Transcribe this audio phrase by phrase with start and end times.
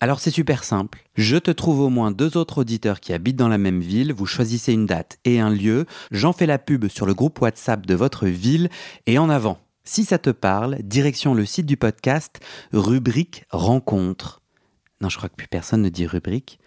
[0.00, 1.04] Alors c'est super simple.
[1.14, 4.26] Je te trouve au moins deux autres auditeurs qui habitent dans la même ville, vous
[4.26, 7.94] choisissez une date et un lieu, j'en fais la pub sur le groupe WhatsApp de
[7.94, 8.68] votre ville
[9.06, 9.58] et en avant.
[9.84, 12.40] Si ça te parle, direction le site du podcast,
[12.72, 14.40] rubrique rencontre.
[15.00, 16.58] Non, je crois que plus personne ne dit rubrique.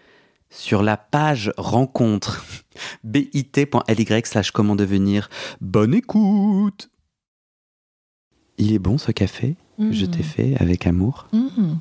[0.49, 2.45] Sur la page rencontre,
[3.03, 5.29] bit.ly slash comment devenir.
[5.59, 6.89] Bonne écoute
[8.57, 9.55] Il est bon ce café?
[9.77, 11.27] Que je t'ai fait avec amour?
[11.33, 11.75] Mmh.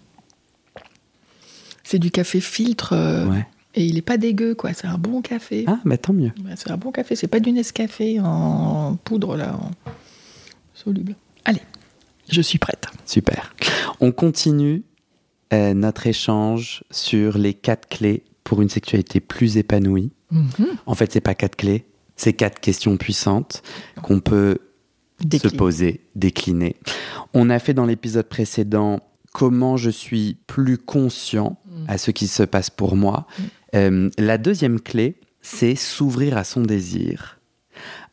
[1.87, 2.93] C'est du café filtre.
[2.93, 3.47] euh, Ouais.
[3.79, 4.73] Et il est pas dégueu, quoi.
[4.73, 5.65] C'est un bon café.
[5.67, 6.33] Ah, bah tant mieux.
[6.45, 7.15] Ouais, c'est un bon café.
[7.15, 9.71] C'est pas du Nescafé en poudre, là, en
[10.75, 11.15] soluble.
[11.45, 11.61] Allez,
[12.31, 12.87] je suis prête.
[13.05, 13.55] Super.
[14.01, 14.83] On continue
[15.53, 20.11] euh, notre échange sur les quatre clés pour une sexualité plus épanouie.
[20.87, 21.85] En fait, c'est pas quatre clés,
[22.17, 23.63] c'est quatre questions puissantes
[24.03, 24.59] qu'on peut
[25.33, 26.77] se poser, décliner.
[27.35, 29.01] On a fait dans l'épisode précédent
[29.33, 33.27] comment je suis plus conscient à ce qui se passe pour moi.
[33.75, 37.39] Euh, la deuxième clé, c'est s'ouvrir à son désir.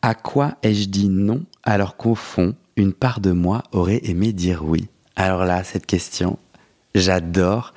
[0.02, 4.64] À quoi ai-je dit non alors qu'au fond, une part de moi aurait aimé dire
[4.66, 4.88] oui?
[5.16, 6.38] Alors là, cette question,
[6.96, 7.74] j'adore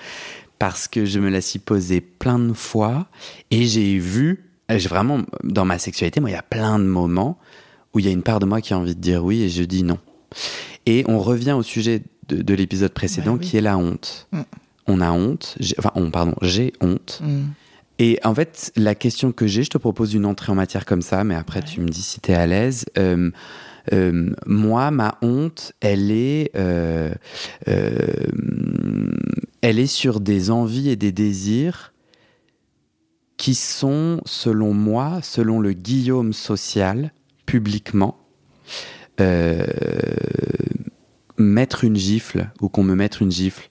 [0.58, 3.06] parce que je me la suis posée plein de fois
[3.50, 7.38] et j'ai vu, j'ai vraiment, dans ma sexualité, moi, il y a plein de moments
[7.92, 9.48] où il y a une part de moi qui a envie de dire oui et
[9.48, 9.98] je dis non.
[10.86, 13.46] Et on revient au sujet de, de l'épisode précédent oui.
[13.46, 14.28] qui est la honte.
[14.32, 14.40] Mm.
[14.88, 17.20] On a honte, j'ai- enfin, on, pardon, j'ai honte.
[17.22, 17.44] Mm.
[17.98, 21.02] Et en fait, la question que j'ai, je te propose une entrée en matière comme
[21.02, 22.84] ça, mais après tu me dis si tu es à l'aise.
[22.98, 23.30] Euh,
[23.92, 27.10] euh, moi, ma honte, elle est, euh,
[27.66, 31.94] elle est sur des envies et des désirs
[33.38, 37.12] qui sont, selon moi, selon le Guillaume social,
[37.46, 38.18] publiquement,
[41.38, 43.68] mettre une gifle ou qu'on me mette une gifle,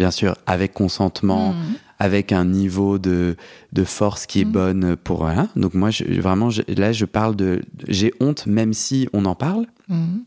[0.00, 1.74] bien sûr, avec consentement, Mhm.
[1.98, 3.36] avec un niveau de,
[3.72, 4.52] de force qui est Mhm.
[4.52, 5.48] bonne pour voilà.
[5.56, 9.34] Donc moi, je, vraiment, je- là, je parle de, j'ai honte même si on en
[9.34, 9.66] parle.
[9.88, 10.22] Mhm.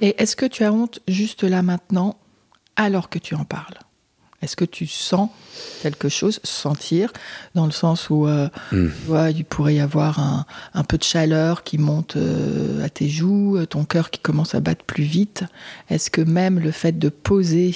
[0.00, 2.16] Et est-ce que tu as honte juste là maintenant,
[2.76, 3.74] alors que tu en parles?
[4.40, 5.30] Est-ce que tu sens
[5.82, 7.12] quelque chose, sentir,
[7.56, 8.86] dans le sens où euh, Mm.
[8.86, 12.88] tu vois, il pourrait y avoir un, un peu de chaleur qui monte euh, à
[12.88, 15.42] tes joues, euh, ton cœur qui commence à battre plus vite?
[15.90, 17.74] Est-ce que même le fait de poser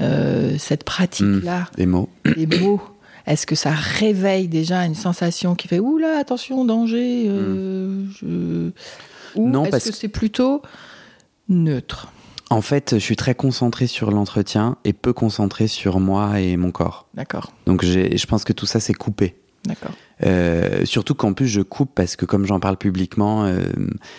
[0.00, 2.08] euh, cette pratique-là, Des mots.
[2.36, 2.80] les mots,
[3.26, 8.70] est-ce que ça réveille déjà une sensation qui fait Oula, attention, danger euh, je-
[9.36, 10.62] Ou Non, est-ce parce que c'est plutôt
[11.48, 12.12] neutre?
[12.52, 16.72] En fait, je suis très concentré sur l'entretien et peu concentré sur moi et mon
[16.72, 17.06] corps.
[17.14, 19.36] D'accord, Donc j'ai- je pense que tout ça, c'est coupé.
[19.66, 19.92] d'accord.
[20.24, 23.60] Euh, surtout qu'en plus, je coupe parce que comme j'en parle publiquement, euh,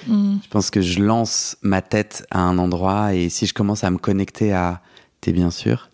[0.08, 0.38] Mm.
[0.44, 3.90] je pense que je lance ma tête à un endroit et si je commence à
[3.92, 4.81] me connecter à
[5.21, 5.89] t'es bien sûr.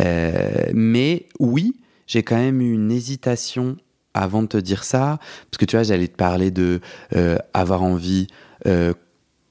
[0.00, 3.76] Euh, mais oui, j'ai quand même eu une hésitation
[4.14, 5.18] avant de te dire ça,
[5.50, 6.80] parce que tu vois, j'allais te parler de
[7.14, 8.26] euh, avoir envie
[8.66, 8.92] euh,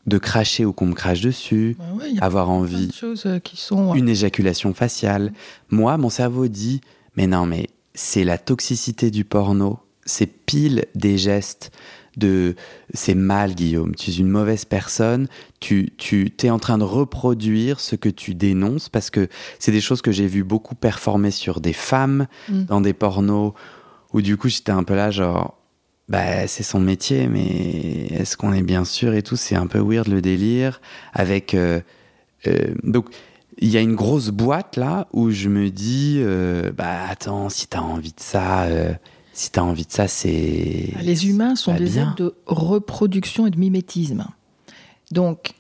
[0.05, 3.95] de cracher ou qu'on me crache dessus, ouais, a avoir envie de choses qui sont.
[3.95, 5.33] une éjaculation faciale.
[5.69, 6.81] Moi, mon cerveau dit,
[7.15, 11.71] mais non, mais c'est la toxicité du porno, c'est pile des gestes
[12.17, 12.55] de
[12.93, 15.27] c'est mal Guillaume, tu es une mauvaise personne,
[15.59, 19.29] tu tu t'es en train de reproduire ce que tu dénonces parce que
[19.59, 22.63] c'est des choses que j'ai vu beaucoup performer sur des femmes Mm.
[22.65, 23.53] dans des pornos
[24.13, 25.57] où du coup j'étais un peu là genre
[26.09, 29.35] bah c'est son métier mais est-ce qu'on est bien sûr et tout?
[29.35, 30.81] C'est un peu weird le délire
[31.13, 31.79] avec euh,
[32.47, 33.07] euh, donc
[33.59, 37.67] il y a une grosse boîte là où je me dis euh, bah attends si
[37.67, 38.65] t'as envie de ça
[39.41, 40.93] si t'as envie de ça, c'est.
[41.01, 42.03] Les humains sont des bien.
[42.11, 44.25] êtres de reproduction et de mimétisme.
[45.11, 45.53] Donc,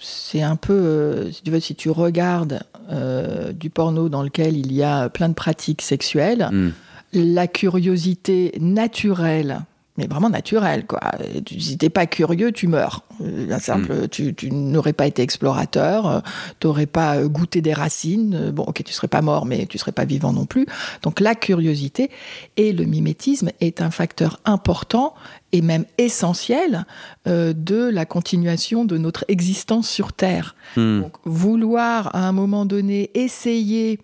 [0.00, 2.60] c'est un peu, euh, si tu veux, si tu regardes
[2.90, 6.70] euh, du porno dans lequel il y a plein de pratiques sexuelles, Hmm.
[7.12, 9.60] la curiosité naturelle,
[9.96, 11.00] mais vraiment naturelle, quoi.
[11.44, 13.02] Tu- Si t'es pas curieux, tu meurs.
[13.22, 16.20] Euh, simple, tu, tu n'aurais pas été explorateur, euh,
[16.60, 18.50] t'aurais pas euh, goûté des racines.
[18.50, 20.66] Bon, ok, tu serais pas mort, mais tu serais pas vivant non plus.
[21.02, 22.10] Donc la curiosité
[22.56, 25.14] et le mimétisme est un facteur important
[25.52, 26.84] et même essentiel
[27.26, 30.54] euh, de la continuation de notre existence sur Terre.
[30.76, 31.02] Hmm.
[31.02, 34.00] Donc, vouloir à un moment donné essayer,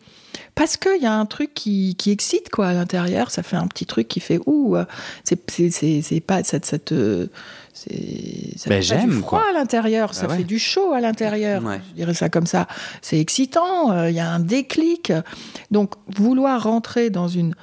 [0.54, 3.66] parce qu'il y a un truc qui, qui excite quoi à l'intérieur, ça fait un
[3.66, 4.84] petit truc qui fait ouh, euh,
[5.24, 7.28] c'est pas ça, ça te
[7.74, 9.50] ça Ben, fait pas du froid quoi.
[9.50, 10.38] à l'intérieur, ça ouais.
[10.38, 11.62] fait du chaud à l'intérieur.
[11.64, 11.80] Ouais.
[11.90, 12.68] Je dirais ça comme ça.
[13.00, 15.12] C'est excitant, euh, il y a un déclic.
[15.70, 17.54] Donc vouloir rentrer dans une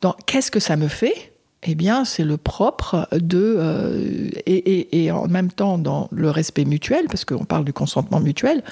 [0.00, 1.29] dans qu'est-ce que ça me fait?
[1.66, 6.30] Eh bien, c'est le propre de euh, et, et- et en même temps dans le
[6.30, 8.62] respect mutuel, parce qu'on parle du consentement mutuel,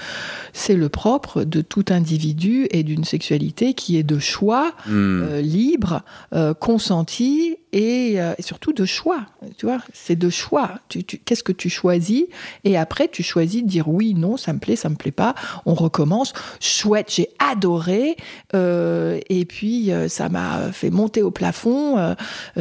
[0.55, 5.23] c'est le propre de tout individu et d'une sexualité qui est de choix Hmm.
[5.23, 6.01] euh, libre,
[6.33, 9.27] euh, consenti et, euh, et surtout de choix.
[9.57, 10.79] Tu vois, c'est de choix.
[11.25, 12.25] Qu'est-ce que tu choisis?
[12.65, 15.35] Et après, tu choisis de dire oui, non, ça me plaît, ça me plaît pas.
[15.67, 16.33] On recommence.
[16.61, 18.17] Chouette, j'ai adoré.
[18.55, 22.15] Euh, et puis, euh, ça m'a fait monter au plafond.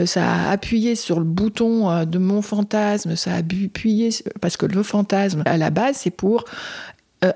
[0.06, 3.16] ça a appuyé sur le bouton de mon fantasme.
[3.16, 4.10] Ça a appuyé
[4.42, 6.46] parce que le fantasme, à la base, c'est pour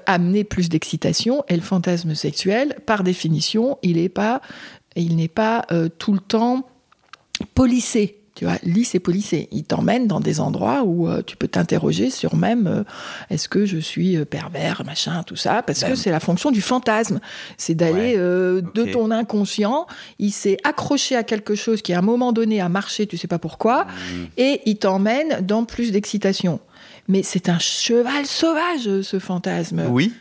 [0.06, 4.42] amener plus d'excitation et le fantasme sexuel, par définition, il n'est pas,
[5.98, 6.66] tout le temps
[7.56, 8.18] polissé.
[8.34, 9.50] Tu vois, lisse et polissé.
[9.52, 12.84] Il t'emmène dans des endroits où euh, tu peux t'interroger sur même euh,
[13.30, 16.62] est-ce que je suis euh, pervers, machin, tout ça, parce que c'est la fonction du
[16.62, 17.20] fantasme.
[17.58, 19.86] C'est d'aller Ouais, de ton inconscient.
[20.18, 23.28] Il s'est accroché à quelque chose qui, à un moment donné, a marché, tu sais
[23.28, 24.26] pas pourquoi, Hmm.
[24.38, 26.62] et il t'emmène dans plus d'excitation.
[27.10, 29.84] Mais c'est un cheval sauvage, ce fantasme.
[29.90, 30.14] Oui.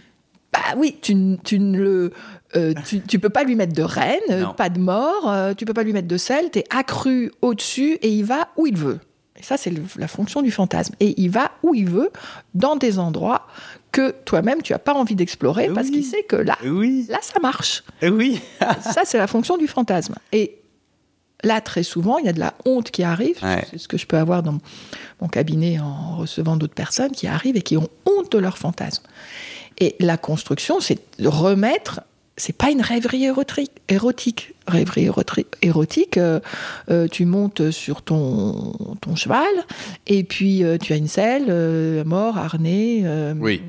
[0.52, 2.12] Bah oui, tu, ne le,
[2.56, 4.52] euh, tu, tu peux pas lui mettre de reine, Non.
[4.55, 8.11] pas de mort, euh, tu peux pas lui mettre de sel, t'es accru au-dessus et
[8.11, 8.99] il va où il veut.
[9.37, 10.94] Et ça, c'est la fonction du fantasme.
[11.00, 12.11] Et il va où il veut,
[12.55, 13.47] dans des endroits
[13.93, 15.93] que toi-même, tu as pas envie d'explorer parce Oui.
[15.94, 17.06] qu'il sait que là, Oui.
[17.08, 17.82] là, ça marche.
[18.03, 18.41] Oui.
[18.82, 20.17] ça, c'est la fonction du fantasme.
[20.32, 20.58] Et
[21.43, 23.38] là, très souvent, il y a de la honte qui arrive.
[23.43, 23.64] Ouais.
[23.70, 24.58] C'est ce que je peux avoir dans
[25.23, 29.05] mon cabinet en recevant d'autres personnes qui arrivent et qui ont honte de leur fantasme.
[29.81, 32.03] Et la construction, c'est de remettre.
[32.37, 33.73] C'est pas une rêverie érotique.
[33.88, 34.55] érotique.
[34.67, 35.11] Rêverie
[35.62, 36.38] érotique, euh,
[36.91, 39.44] euh, tu montes sur ton, ton cheval
[40.06, 41.53] et puis euh, tu as une selle,
[42.05, 43.05] mort, harnais.
[43.38, 43.62] Oui.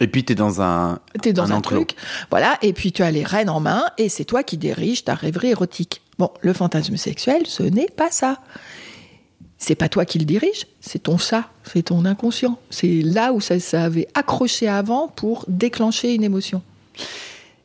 [0.00, 0.98] Et puis t'es dans un.
[1.20, 1.94] T'es dans Un truc,
[2.30, 5.14] voilà, et puis tu as les rênes en main, et c'est toi qui diriges ta
[5.14, 6.00] rêverie érotique.
[6.18, 8.38] Bon, le fantasme sexuel, ce n'est pas ça.
[9.62, 12.58] C'est pas toi qui le dirige, c'est ton ça, c'est ton inconscient.
[12.70, 16.62] C'est là où ça, ça avait accroché avant pour déclencher une émotion.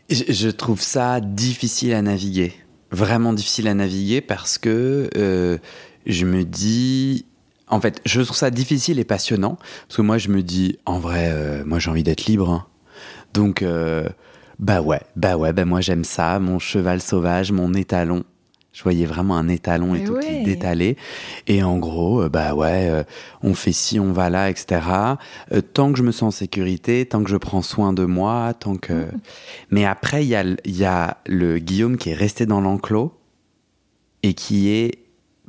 [0.09, 2.53] Je, trouve ça difficile à naviguer.
[2.91, 5.57] Vraiment difficile à naviguer parce que euh,
[6.05, 7.25] je me dis.
[7.67, 9.57] En fait, je trouve ça difficile et passionnant.
[9.87, 12.49] Parce que moi, je me dis, en vrai, euh, moi, j'ai envie d'être libre.
[12.51, 12.65] hein.
[13.33, 14.07] Donc, euh,
[14.59, 16.39] bah ouais, bah ouais, bah moi, j'aime ça.
[16.39, 18.25] Mon cheval sauvage, mon étalon.
[18.75, 20.43] Je voyais vraiment un étalon et tout qui ouais.
[20.43, 20.97] détalait.
[21.47, 23.03] Et en gros, euh, bah ouais, euh,
[23.41, 24.81] on fait ci, on va là, etc.
[25.53, 28.53] Euh, tant que je me sens en sécurité, tant que je prends soin de moi,
[28.53, 29.07] tant que.
[29.71, 33.17] Mais après, il y a, y a le Guillaume qui est resté dans l'enclos
[34.23, 34.99] et qui est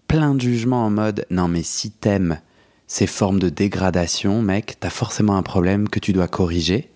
[0.06, 2.38] plein de jugements en mode non, mais si t'aimes
[2.86, 6.90] ces formes de dégradation, mec, t'as forcément un problème que tu dois corriger.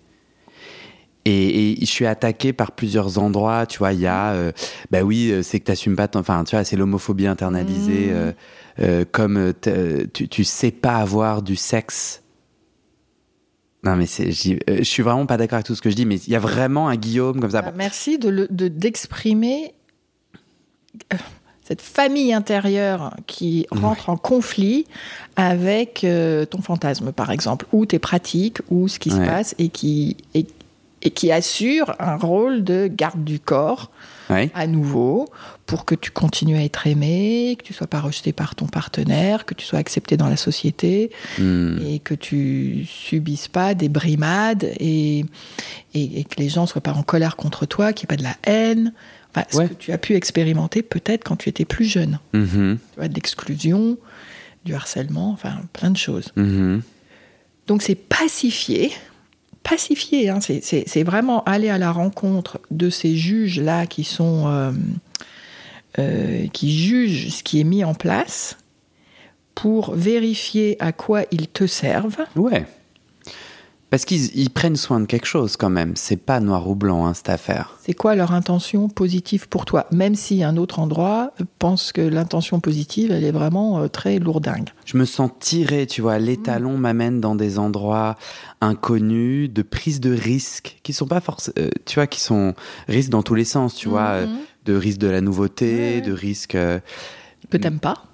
[1.26, 4.52] Et, et je suis attaqué par plusieurs endroits, tu vois, il y a, euh,
[4.90, 8.14] bah oui, euh, c'est que t'assumes pas, ton- enfin, tu vois, c'est l'homophobie internalisée, Mmh.
[8.14, 8.32] euh,
[8.80, 9.52] euh, comme
[10.14, 12.22] tu, tu sais pas avoir du sexe.
[13.84, 16.30] Non, mais je suis vraiment pas d'accord avec tout ce que je dis, mais il
[16.30, 17.62] y a vraiment un Guillaume comme ça.
[17.66, 19.74] Ah, Merci de le- de- d'exprimer
[21.12, 21.16] euh,
[21.64, 24.86] cette famille intérieure qui rentre en conflit
[25.36, 26.04] avec
[26.50, 30.46] ton fantasme, par exemple, ou tes pratiques, ou ce qui se passe, et qui, et,
[31.02, 33.90] et qui assure un rôle de garde du corps
[34.28, 34.48] Ouais.
[34.54, 35.26] à nouveau
[35.66, 39.44] pour que tu continues à être aimé, que tu sois pas rejeté par ton partenaire,
[39.44, 41.78] que tu sois accepté dans la société Hmm.
[41.84, 45.24] et que tu subisses pas des brimades et,
[45.94, 48.22] et, et que les gens soient pas en colère contre toi, qu'il n'y ait pas
[48.22, 48.92] de la haine.
[49.34, 49.64] Enfin, Ouais.
[49.66, 52.20] Ce que tu as pu expérimenter peut-être quand tu étais plus jeune.
[52.32, 52.38] Tu
[52.96, 53.98] vois, de l'exclusion,
[54.64, 56.30] du harcèlement, enfin plein de choses.
[56.36, 56.82] Mhm.
[57.66, 58.92] Donc c'est pacifier,
[59.62, 64.72] pacifier, hein, c'est- vraiment aller à la rencontre de ces juges-là qui sont, euh,
[65.98, 68.56] euh, qui juge ce qui est mis en place
[69.54, 72.24] pour vérifier à quoi ils te servent.
[72.36, 72.64] Ouais.
[73.90, 75.94] Parce qu'ils ils prennent soin de quelque chose quand même.
[75.96, 77.76] C'est pas noir ou blanc, hein, cette affaire.
[77.82, 82.60] C'est quoi leur intention positive pour toi Même si un autre endroit pense que l'intention
[82.60, 84.68] positive, elle est vraiment euh, très lourdingue?
[84.84, 86.20] Je me sens tiré, tu vois.
[86.20, 88.16] L'étalon m'amène dans des endroits
[88.60, 91.56] inconnus, de prise de risques, qui sont pas forcément.
[91.84, 92.54] tu vois, qui sont
[92.86, 94.10] risques dans tous les sens, tu vois.
[94.10, 94.26] euh,
[94.66, 96.54] de risques de la nouveauté, de risques.
[96.54, 96.78] euh,
[97.50, 98.04] Que t'aimes pas?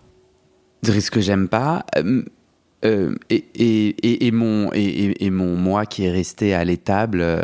[0.83, 1.85] de risques que j'aime pas.
[2.85, 6.63] Euh, et, et, et, et mon, et, et- et mon moi qui est resté à
[6.65, 7.43] l'étable euh,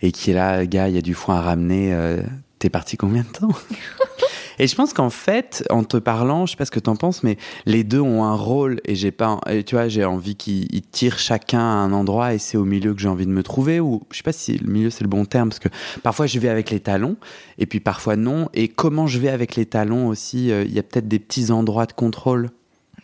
[0.00, 2.22] et qui est là, gars, il y a du foin à ramener, euh,
[2.58, 3.50] t'es parti combien de temps?
[4.58, 7.22] Et je pense qu'en fait, en te parlant, je sais pas ce que t'en penses,
[7.22, 10.72] mais les deux ont un rôle et j'ai pas, et tu vois, j'ai envie qu'ils
[10.72, 13.42] ils tirent chacun à un endroit et c'est au milieu que j'ai envie de me
[13.42, 15.68] trouver ou je sais pas si le milieu c'est le bon terme parce que
[16.02, 17.16] parfois je vais avec les talons
[17.58, 18.50] et puis parfois non.
[18.52, 21.50] Et comment je vais avec les talons aussi, euh, il y a peut-être des petits
[21.50, 22.50] endroits de contrôle.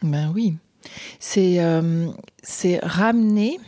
[0.02, 0.56] Ben oui.
[1.21, 2.09] C'est euh,
[2.42, 3.59] c'est ramener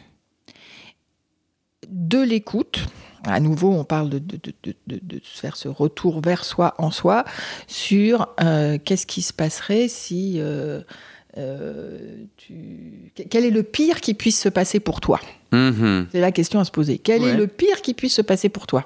[1.89, 2.81] de l'écoute.
[3.25, 6.75] À nouveau, on parle de, de, de, de, de- de faire ce retour vers soi
[6.79, 7.25] en soi
[7.67, 10.81] sur euh, qu'est-ce qui se passerait si euh,
[11.37, 13.12] euh, tu...
[13.29, 15.21] Quel est le pire qui puisse se passer pour toi?
[15.53, 16.07] Mhm.
[16.12, 16.97] C'est la question à se poser.
[16.99, 17.31] Quel Ouais.
[17.31, 18.85] est le pire qui puisse se passer pour toi?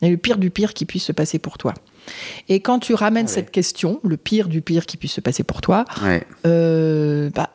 [0.00, 1.74] Et le pire du pire qui puisse se passer pour toi?
[2.48, 3.34] Et quand tu ramènes Ah ouais.
[3.34, 6.26] cette question, le pire du pire qui puisse se passer pour toi, Ouais.
[6.46, 7.50] euh, bah,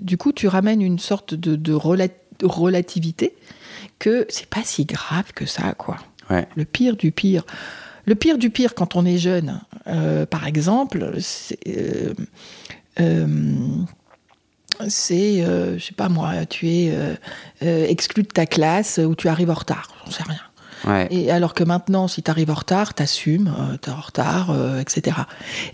[0.00, 2.08] du coup, tu ramènes une sorte de, de rela-
[2.38, 3.34] de relativité
[3.98, 5.96] que c'est pas si grave que ça, quoi.
[6.30, 6.46] Ouais.
[6.56, 7.44] Le pire du pire.
[8.06, 11.58] Le pire du pire quand on est jeune, euh, par exemple, c'est.
[11.68, 12.12] euh,
[13.00, 13.26] euh,
[14.88, 17.14] c'est, euh, je sais pas moi, tu es euh,
[17.62, 20.36] euh, exclu de ta classe ou tu arrives en retard, j'en sais rien.
[20.86, 21.08] Ouais.
[21.10, 24.80] Et alors que maintenant, si tu arrives en retard, t'assumes, euh, t'es en retard, euh,
[24.80, 25.16] etc.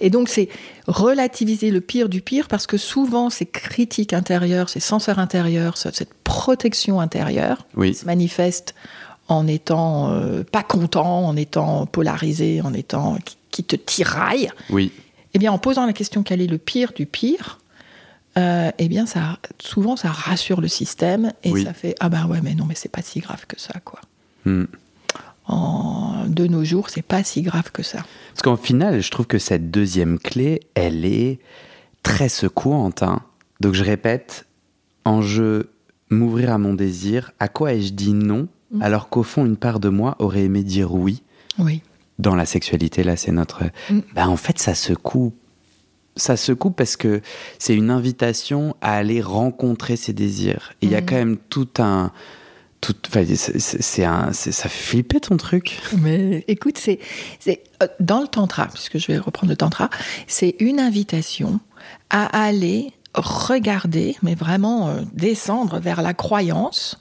[0.01, 0.49] Et donc, c'est
[0.87, 5.91] relativiser le pire du pire parce que souvent, ces critiques intérieures, ces censeurs intérieurs, ce-
[5.93, 7.95] cette protection intérieure Oui.
[7.95, 8.75] se manifeste
[9.29, 14.51] en étant euh, pas content, en étant polarisé, en étant qui, qui te tiraille.
[14.71, 14.93] Oui.
[15.35, 17.59] Eh bien, en posant la question quel est le pire du pire,
[18.39, 21.65] euh, eh bien, ça, souvent, ça rassure le système et Oui.
[21.65, 24.01] ça fait ah ben ouais, mais non, mais c'est pas si grave que ça, quoi
[24.47, 24.65] Hmm.
[25.51, 27.99] En, de nos jours, c'est pas si grave que ça.
[28.33, 31.39] Parce qu'en final, je trouve que cette deuxième clé, elle est
[32.03, 33.03] très secouante.
[33.03, 33.21] hein.
[33.61, 34.47] Donc je répète,
[35.05, 35.71] en jeu,
[36.11, 38.83] m'ouvrir à mon désir, à quoi ai-je dit non Mm.
[38.83, 41.25] alors qu'au fond, une part de moi aurait aimé dire oui?
[41.59, 41.83] Oui.
[42.21, 43.65] dans la sexualité, là, c'est notre.
[43.91, 43.99] Mm.
[44.15, 45.33] Bah, en fait, ça secoue.
[46.15, 47.21] Ça secoue parce que
[47.59, 50.73] c'est une invitation à aller rencontrer ses désirs.
[50.83, 51.07] Il y a Mm.
[51.07, 52.13] quand même tout un.
[52.81, 52.95] Tout,
[53.35, 55.81] c'est- un, ça fait flipper ton truc.
[55.99, 56.99] Mais écoute, c'est
[57.49, 59.91] euh, dans le tantra, puisque je vais reprendre le tantra,
[60.27, 61.61] c'est une invitation
[62.09, 66.99] à aller regarder, mais vraiment euh, descendre vers la croyance,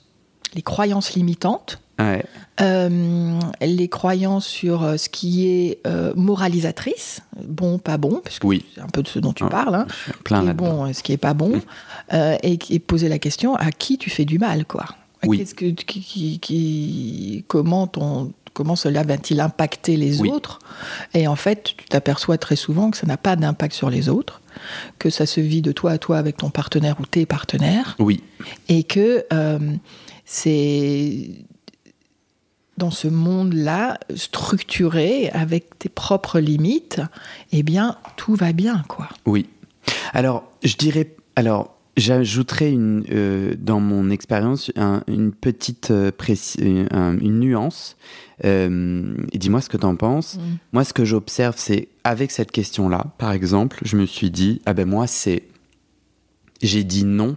[0.54, 2.24] les croyances limitantes, Ouais.
[2.62, 5.80] euh, les croyances sur euh, ce qui est
[6.16, 8.64] moralisatrice, bon, pas bon, puisque Oui.
[8.74, 10.92] c'est un peu de ce dont tu parles, hein, suis ce plein qui est bon,
[10.92, 11.60] ce qui est pas bon,
[12.12, 14.86] euh, et, et poser la question à qui tu fais du mal, quoi.
[15.22, 15.38] À Oui.
[15.38, 20.30] Qu'est-ce que, qui, qui- qui- comment ton, comment cela va-t-il impacter les Oui.
[20.30, 20.58] autres?
[21.14, 24.40] Et en fait, tu t'aperçois très souvent que ça n'a pas d'impact sur les autres,
[24.98, 28.22] que ça se vit de toi à toi avec ton partenaire ou tes partenaires, Oui.
[28.68, 29.58] et que euh,
[30.24, 31.30] c'est
[32.78, 37.02] dans ce monde-là structuré avec tes propres limites,
[37.52, 39.08] eh bien tout va bien, quoi.
[39.26, 39.46] Oui.
[40.14, 41.14] Alors, je dirais.
[41.36, 47.38] Alors, j'ajouterais une, euh, dans mon expérience un- une petite euh, préci- une, un- une
[47.40, 47.96] nuance.
[48.44, 50.36] Euh, Dis-moi ce que tu en penses.
[50.36, 50.40] Mm.
[50.72, 54.72] Moi, ce que j'observe, c'est avec cette question-là, par exemple, je me suis dit ah
[54.72, 55.42] ben moi, c'est.
[56.62, 57.36] J'ai dit non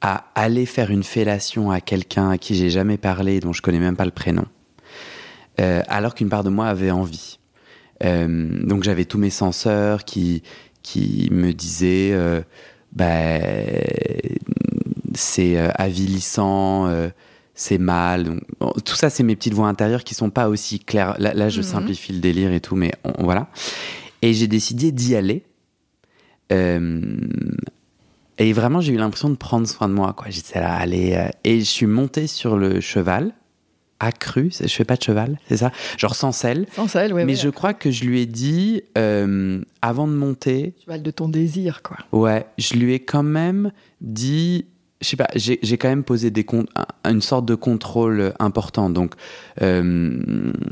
[0.00, 3.78] à aller faire une fellation à quelqu'un à qui j'ai jamais parlé, dont je connais
[3.80, 4.44] même pas le prénom,
[5.60, 7.38] Euh, alors qu'une part de moi avait envie.
[8.04, 10.42] Euh, donc j'avais tous mes censeurs qui,
[10.82, 12.42] qui me disaient euh,
[12.98, 13.38] bah,
[15.14, 17.08] c'est euh, avilissant, euh,
[17.54, 18.24] c'est mal.
[18.24, 21.14] Donc, bon, tout ça, c'est mes petites voix intérieures qui sont pas aussi claires.
[21.18, 21.66] Là, là, je Mhm.
[21.66, 23.48] simplifie le délire et tout, mais on- voilà.
[24.22, 25.44] Et j'ai décidé d'y aller.
[26.52, 27.00] Euh,
[28.38, 30.12] et vraiment, j'ai eu l'impression de prendre soin de moi.
[30.16, 30.26] Quoi.
[30.30, 31.28] J'étais là, allez.
[31.44, 33.32] et je suis monté sur le cheval,
[34.00, 34.50] accru.
[34.60, 36.66] Je fais pas de cheval, c'est ça Genre sans selle.
[36.74, 37.38] Sans celle, ouais, Mais ouais.
[37.38, 41.82] je crois que je lui ai dit, euh, avant de monter, cheval de ton désir,
[41.82, 41.96] quoi.
[42.12, 44.66] ouais, je lui ai quand même dit,
[45.00, 46.46] je sais pas, j'ai quand même posé des
[47.04, 48.90] une sorte de contrôle important.
[48.90, 49.14] Donc,
[49.62, 50.20] euh,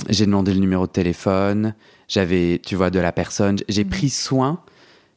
[0.09, 1.75] j'ai demandé le numéro de téléphone,
[2.09, 3.57] j'avais, tu vois, de la personne.
[3.69, 3.91] J'ai Mhm.
[3.91, 4.61] pris soin.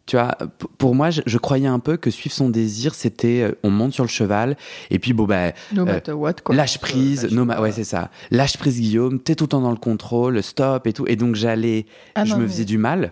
[0.09, 0.35] Tu vois,
[0.79, 3.93] pour moi, je, je croyais un peu que suivre son désir, c'était euh, on monte
[3.93, 4.57] sur le cheval
[4.89, 6.55] et puis bon ben No Euh, matter what, quoi.
[6.55, 9.61] lâche prise, Euh, no ma- ouais c'est ça, lâche prise Guillaume, t'es tout le temps
[9.61, 11.85] dans le contrôle, stop et tout, et donc j'allais,
[12.15, 13.11] Ah je non, me mais- faisais du mal.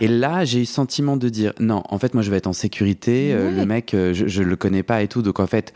[0.00, 2.46] Et là, j'ai eu le sentiment de dire non, en fait, moi, je vais être
[2.46, 3.32] en sécurité.
[3.34, 5.22] euh, le mec, euh, je, je le connais pas et tout.
[5.22, 5.72] Donc, en fait,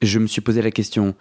[0.00, 1.14] je me suis posé la question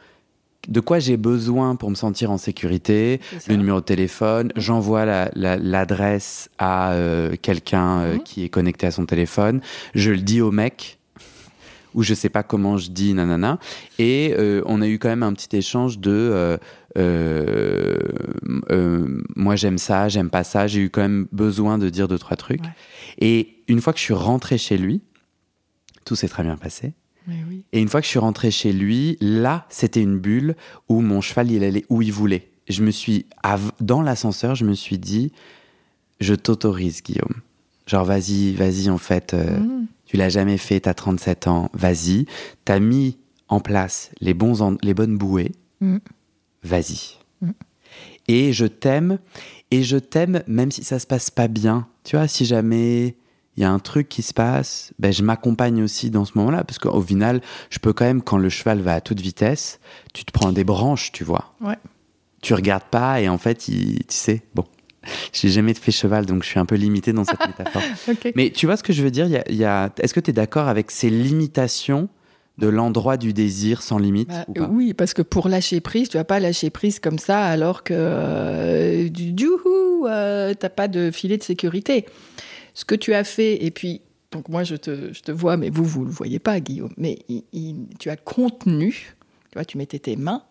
[0.67, 3.19] de quoi j'ai besoin pour me sentir en sécurité.
[3.47, 8.23] Le numéro de téléphone, j'envoie la- la- l'adresse à euh, quelqu'un euh, Mhm.
[8.23, 9.61] qui est connecté à son téléphone.
[9.95, 10.97] Je le dis au mec.
[11.93, 13.59] Ou je sais pas comment je dis, nanana.
[13.99, 16.57] Et euh, on a eu quand même un petit échange de.
[19.35, 20.67] moi j'aime ça, j'aime pas ça.
[20.67, 22.61] J'ai eu quand même besoin de dire deux trois trucs.
[22.61, 22.69] Ouais.
[23.19, 25.01] Et une fois que je suis rentré chez lui,
[26.05, 26.93] tout s'est très bien passé.
[27.27, 27.63] Oui.
[27.71, 30.55] Et une fois que je suis rentré chez lui, là, c'était une bulle
[30.89, 32.49] où mon cheval, il allait où il voulait.
[32.67, 33.25] Je me suis,
[33.79, 35.31] dans l'ascenseur, je me suis dit,
[36.19, 37.41] je t'autorise, Guillaume.
[37.87, 39.87] Genre, vas-y, vas-y, en fait, euh, Mhm.
[40.05, 42.25] tu l'as jamais fait, t'as 37 ans, vas-y.
[42.65, 43.17] T'as mis
[43.49, 45.51] en place les, bons en- les bonnes bouées,
[45.81, 45.99] Mhm.
[46.63, 47.17] vas-y.
[47.41, 47.53] Mhm.
[48.27, 49.19] Et je t'aime,
[49.71, 51.87] et je t'aime même si ça se passe pas bien.
[52.03, 53.15] Tu vois, si jamais
[53.57, 56.63] il y a un truc qui se passe, ben, je m'accompagne aussi dans ce moment-là,
[56.63, 59.79] parce qu'au final, je peux quand même, quand le cheval va à toute vitesse,
[60.13, 61.53] tu te prends des branches, tu vois.
[61.61, 61.75] Ouais.
[62.41, 64.63] Tu regardes pas, et en fait, il, tu sais, bon.
[65.33, 67.81] J'ai jamais fait cheval, donc je suis un peu limité dans cette métaphore.
[68.35, 69.27] Mais tu vois ce que je veux dire?
[69.27, 72.07] Y a- y a, Est-ce que tu es d'accord avec ces limitations
[72.57, 74.67] de l'endroit du désir sans limite Bah, ou pas?
[74.71, 77.93] oui, parce que pour lâcher prise, tu vas pas lâcher prise comme ça alors que
[77.97, 82.05] euh, du youhou, euh, t'as pas de filet de sécurité.
[82.73, 84.01] Ce que tu as fait, et puis
[84.31, 87.19] donc moi je te, je te vois, mais vous vous le voyez pas, Guillaume, mais
[87.29, 89.13] il- il- tu as contenu,
[89.49, 90.43] tu vois, tu mettais tes mains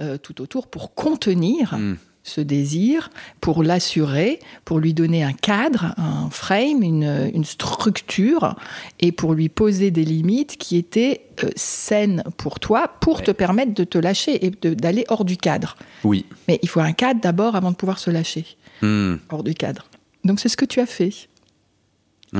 [0.00, 1.96] euh, tout autour pour contenir Hmm.
[2.22, 3.10] ce désir,
[3.40, 8.54] pour l'assurer, pour lui donner un cadre, un frame, une, une structure,
[9.00, 13.24] et pour lui poser des limites qui étaient euh, saines pour toi, pour Ouais.
[13.24, 15.76] te permettre de te lâcher et d'aller hors du cadre.
[16.04, 16.24] Oui.
[16.46, 18.44] Mais il faut un cadre d'abord avant de pouvoir se lâcher
[18.82, 19.16] Hmm.
[19.30, 19.86] hors du cadre.
[20.24, 21.12] Donc c'est ce que tu as fait.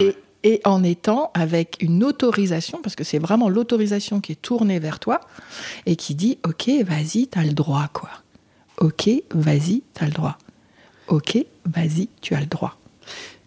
[0.01, 4.79] Et, et en étant avec une autorisation, parce que c'est vraiment l'autorisation qui est tournée
[4.79, 5.20] vers toi
[5.87, 8.11] et qui dit Ok, vas-y, t'as le droit, quoi.
[8.79, 10.38] Ok, vas-y, t'as le droit.
[11.09, 12.79] Ok, vas-y, tu as le droit.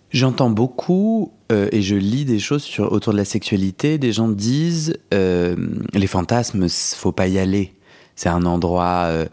[0.09, 3.97] J'entends beaucoup euh, et je lis des choses sur, autour de la sexualité.
[3.97, 5.55] Des gens disent euh,
[5.93, 7.73] les fantasmes, faut pas y aller.
[8.15, 9.05] C'est un endroit.
[9.05, 9.25] euh,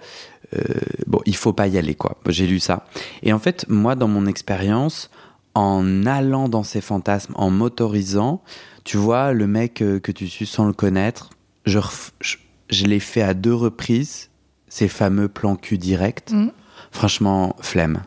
[0.57, 0.63] euh,
[1.07, 2.17] bon, il faut pas y aller, quoi.
[2.29, 2.87] J'ai lu ça.
[3.23, 5.11] Et en fait, moi, dans mon expérience,
[5.59, 8.43] en allant dans ces fantasmes, en m'autorisant,
[8.85, 11.31] tu vois, le mec euh, que tu suis sans le connaître,
[11.67, 12.37] je, ref- je,
[12.71, 14.31] je l'ai fait à deux reprises,
[14.69, 16.33] ces fameux plans cul direct.
[16.33, 16.53] Mhm.
[16.93, 18.03] Franchement, flemme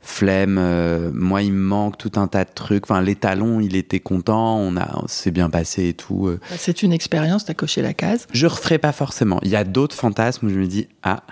[0.00, 0.56] flemme.
[0.58, 2.84] euh, moi, il me manque tout un tas de trucs.
[2.84, 4.56] Enfin, les talons, il était content.
[4.58, 6.28] On a, c'est bien passé et tout.
[6.28, 6.38] euh.
[6.48, 8.26] Bah, C'est une expérience, t'as coché la case.
[8.32, 9.40] Je referai pas forcément.
[9.42, 11.24] Il y a d'autres fantasmes où je me dis ah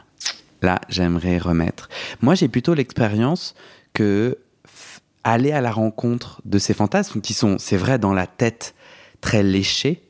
[0.61, 1.89] là, j'aimerais remettre.
[2.21, 3.55] Moi, j'ai plutôt l'expérience
[3.93, 4.39] que
[5.25, 8.75] aller à la rencontre de ces fantasmes qui sont, c'est vrai, dans la tête
[9.21, 10.03] très léchés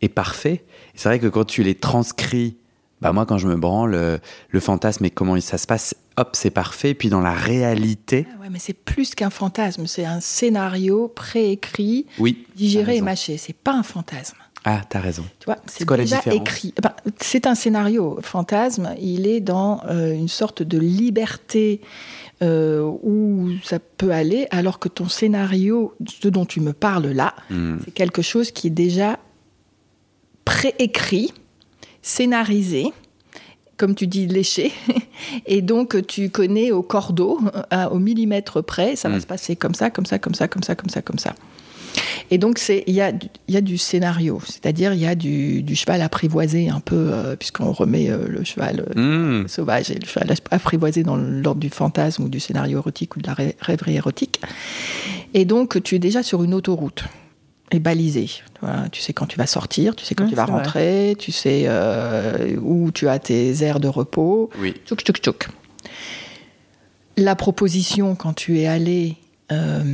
[0.00, 0.64] et parfaits.
[0.94, 2.56] C'est vrai que quand tu les transcris.
[3.00, 4.18] Bah moi, quand je me branle, euh,
[4.50, 6.92] le fantasme et comment ça se passe, hop, c'est parfait.
[6.92, 12.04] Puis dans la réalité, Ah ouais, mais c'est plus qu'un fantasme, c'est un scénario préécrit,
[12.18, 12.46] oui.
[12.56, 13.38] digéré et mâché.
[13.38, 14.36] C'est pas un fantasme.
[14.64, 15.24] Ah, t'as raison.
[15.38, 16.74] Tu vois, c'est la déjà écrit.
[16.76, 18.18] Eh ben, c'est un scénario.
[18.22, 21.80] Fantasme, il est dans euh, une sorte de liberté
[22.42, 27.34] euh, où ça peut aller, alors que ton scénario, ce dont tu me parles là,
[27.48, 27.78] Hmm.
[27.84, 29.18] c'est quelque chose qui est déjà
[30.44, 31.32] préécrit,
[32.02, 32.86] scénarisé,
[33.76, 34.72] comme tu dis, léché,
[35.46, 37.40] et donc tu connais au cordeau,
[37.72, 39.20] euh, au millimètre près, ça va Mm.
[39.20, 41.34] se passer comme ça, comme ça, comme ça, comme ça, comme ça, comme ça.
[42.30, 43.12] Et donc c'est il y a,
[43.48, 47.36] y a du scénario, c'est-à-dire il y a du, du cheval apprivoisé un peu, euh,
[47.36, 49.48] puisqu'on remet euh, le cheval euh, Hmm.
[49.48, 53.26] sauvage et le cheval apprivoisé dans l'ordre du fantasme ou du scénario érotique ou de
[53.26, 54.40] la rê- rêverie érotique.
[55.34, 57.04] Et donc, tu es déjà sur une autoroute
[57.72, 58.28] et balisé.
[58.92, 60.54] Tu, sais quand tu vas sortir, tu sais quand tu vas vrai.
[60.56, 64.50] rentrer, tu sais euh, où tu as tes aires de repos.
[64.60, 64.74] Oui.
[64.86, 65.48] Tchouk, tchouk, tchouk.
[67.16, 69.16] La proposition, quand tu es allé
[69.52, 69.84] euh,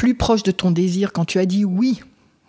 [0.00, 2.00] plus proche de ton désir, quand tu as dit oui,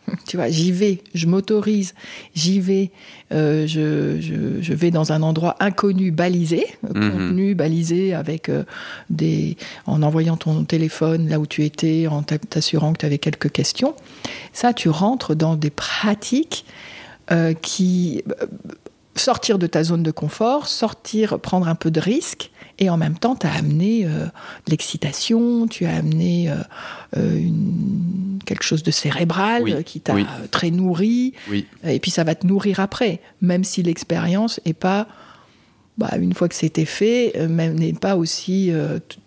[0.28, 1.94] tu vois, j'y vais, je m'autorise,
[2.34, 2.92] j'y vais,
[3.34, 7.12] euh, je, je- je vais dans un endroit inconnu, balisé, Mhm.
[7.12, 8.64] contenu, balisé, avec euh,
[9.10, 13.18] des, en envoyant ton téléphone là où tu étais, en t'a- t'assurant que tu avais
[13.20, 13.94] quelques questions.
[14.54, 16.64] Ça, tu rentres dans des pratiques
[17.32, 18.24] euh, qui,
[19.16, 23.18] sortir de ta zone de confort, sortir, prendre un peu de risque, et en même
[23.18, 26.56] temps, tu as amené euh, de l'excitation, tu as amené euh,
[27.18, 30.26] euh, une, quelque chose de cérébral Oui, qui t'a oui.
[30.52, 31.68] très nourri, Oui.
[31.84, 35.08] et puis ça va te nourrir après, même si l'expérience est pas,
[35.98, 38.72] bah, une fois que c'était fait, même n'est pas aussi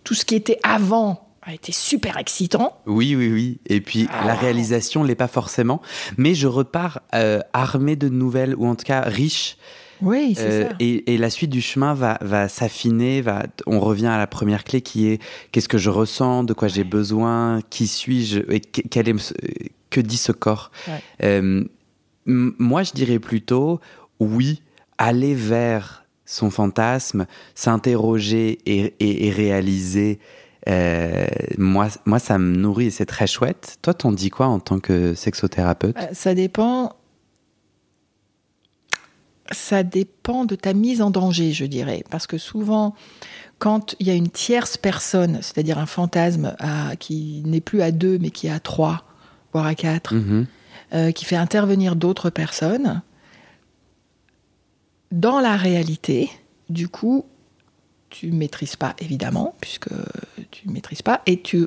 [0.02, 2.78] tout ce qui était avant a été super excitant.
[2.86, 3.58] Oui, oui, oui.
[3.66, 4.26] Et puis Ah.
[4.26, 5.82] la réalisation l'est pas forcément,
[6.16, 9.58] mais je repars euh, armé de nouvelles ou en tout cas riche.
[10.00, 10.74] Oui, c'est Euh, ça.
[10.80, 13.20] et, et la suite du chemin va, va s'affiner.
[13.22, 16.68] Va, on revient à la première clé qui est qu'est-ce que je ressens, de quoi
[16.68, 19.34] j'ai besoin, qui suis-je et que, quel est,
[19.90, 20.70] que dit ce corps?
[20.88, 21.00] Ouais.
[21.22, 21.64] Euh,
[22.26, 23.80] moi, je dirais plutôt
[24.20, 24.62] oui,
[24.98, 30.18] aller vers son fantasme, s'interroger et, et- et réaliser.
[30.68, 31.26] euh,
[31.58, 33.76] moi, moi, ça me nourrit et c'est très chouette.
[33.82, 35.96] Toi, t'en dis quoi en tant que sexothérapeute?
[36.12, 36.96] Ça dépend.
[39.52, 42.02] Ça dépend de ta mise en danger, je dirais.
[42.10, 42.94] Parce que souvent,
[43.58, 47.90] quand il y a une tierce personne, c'est-à-dire un fantasme à- qui n'est plus à
[47.92, 49.04] deux, mais qui est à trois,
[49.52, 50.46] voire à quatre, Mhm.
[50.94, 53.02] euh, qui fait intervenir d'autres personnes,
[55.12, 56.30] dans la réalité,
[56.70, 57.24] du coup,
[58.10, 59.88] tu ne maîtrises pas, évidemment, puisque
[60.50, 61.66] tu ne maîtrises pas, et tu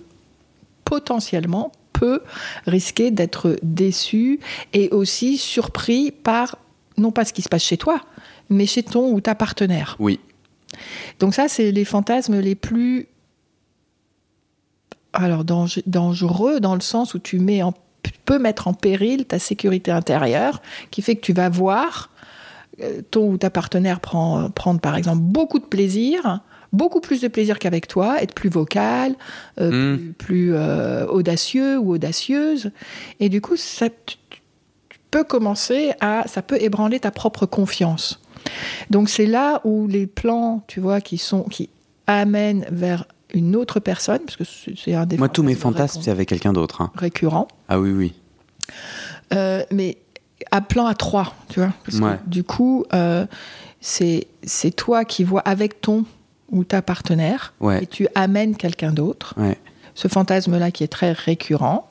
[0.85, 2.21] potentiellement peux
[2.65, 4.39] risquer d'être déçu
[4.73, 6.57] et aussi surpris par,
[6.97, 8.01] non pas ce qui se passe chez toi,
[8.49, 9.95] mais chez ton ou ta partenaire.
[9.99, 10.19] Oui.
[11.19, 13.07] Donc ça, c'est les fantasmes les plus
[15.13, 17.73] alors dange- dangereux dans le sens où tu mets en,
[18.25, 22.09] peux mettre en péril ta sécurité intérieure, qui fait que tu vas voir
[22.81, 26.41] euh, ton ou ta partenaire prend, prendre par exemple beaucoup de plaisir,
[26.73, 29.15] beaucoup plus de plaisir qu'avec toi, être plus vocal,
[29.59, 29.97] euh, Mm.
[29.97, 32.71] plus, plus, euh, audacieux ou audacieuse,
[33.19, 34.17] et du coup ça, tu,
[35.09, 38.19] tu peux commencer à, ça peut ébranler ta propre confiance.
[38.89, 41.69] Donc c'est là où les plans, tu vois, qui sont qui
[42.07, 44.43] amènent vers une autre personne, parce que
[44.75, 46.81] c'est un des Moi, tous mes fantasmes c'est avec quelqu'un d'autre.
[46.81, 46.91] hein.
[46.95, 47.47] récurrents.
[47.69, 48.13] Ah oui, oui.
[49.33, 49.97] Euh, mais
[50.51, 51.73] à plan à trois, tu vois.
[51.85, 52.17] Parce Ouais.
[52.23, 53.25] que du coup, euh,
[53.81, 56.05] c'est c'est toi qui vois avec ton
[56.51, 57.83] ou ta partenaire Ouais.
[57.83, 59.33] et tu amènes quelqu'un d'autre.
[59.37, 59.57] Ouais.
[59.95, 61.86] Ce fantasme-là qui est très récurrent,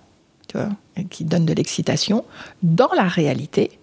[1.11, 2.25] qui donne de l'excitation,
[2.63, 3.79] dans la réalité,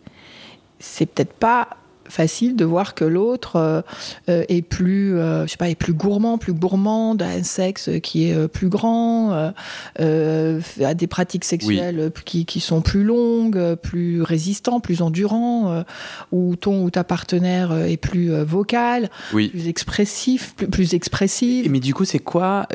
[0.80, 1.70] c'est peut-être pas
[2.08, 3.82] facile de voir que l'autre euh,
[4.30, 7.89] euh, est plus euh, je sais pas est plus gourmand plus gourmande a un sexe
[8.02, 9.54] qui est plus grand
[10.00, 15.84] a des pratiques sexuelles qui, qui sont plus longues plus résistants plus endurants
[16.32, 19.50] ou ton ou ta partenaire est plus vocal Oui.
[19.50, 22.68] plus expressif plus, plus expressive Et Mais du coup, c'est quoi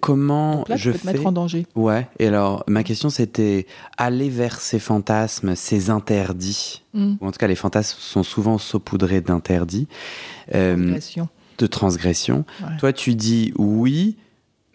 [0.00, 2.06] Comment Donc là je peux te fais mettre en danger Ouais.
[2.18, 3.66] Et alors, ma question, c'était
[3.96, 6.83] aller vers ces fantasmes, ces interdits.
[6.94, 7.14] Mm.
[7.20, 9.88] Ou en tout cas, les fantasmes sont souvent saupoudrés d'interdits,
[10.54, 11.28] euh, Transgression.
[11.58, 12.44] de transgressions.
[12.62, 12.76] Ouais.
[12.78, 14.16] Toi, tu dis oui,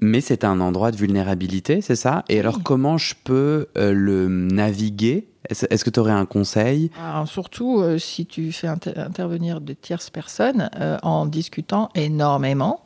[0.01, 2.23] mais c'est un endroit de vulnérabilité, c'est ça?
[2.29, 2.63] Et alors, Oui.
[2.63, 5.27] comment je peux euh, le naviguer?
[5.49, 6.91] Est-ce que tu aurais un conseil?
[7.01, 12.84] Alors, surtout euh, si tu fais inter- intervenir de tierces personnes euh, en discutant énormément,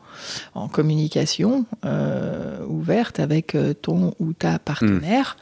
[0.54, 1.66] en communication
[2.68, 5.38] ouverte avec ton ou ta partenaire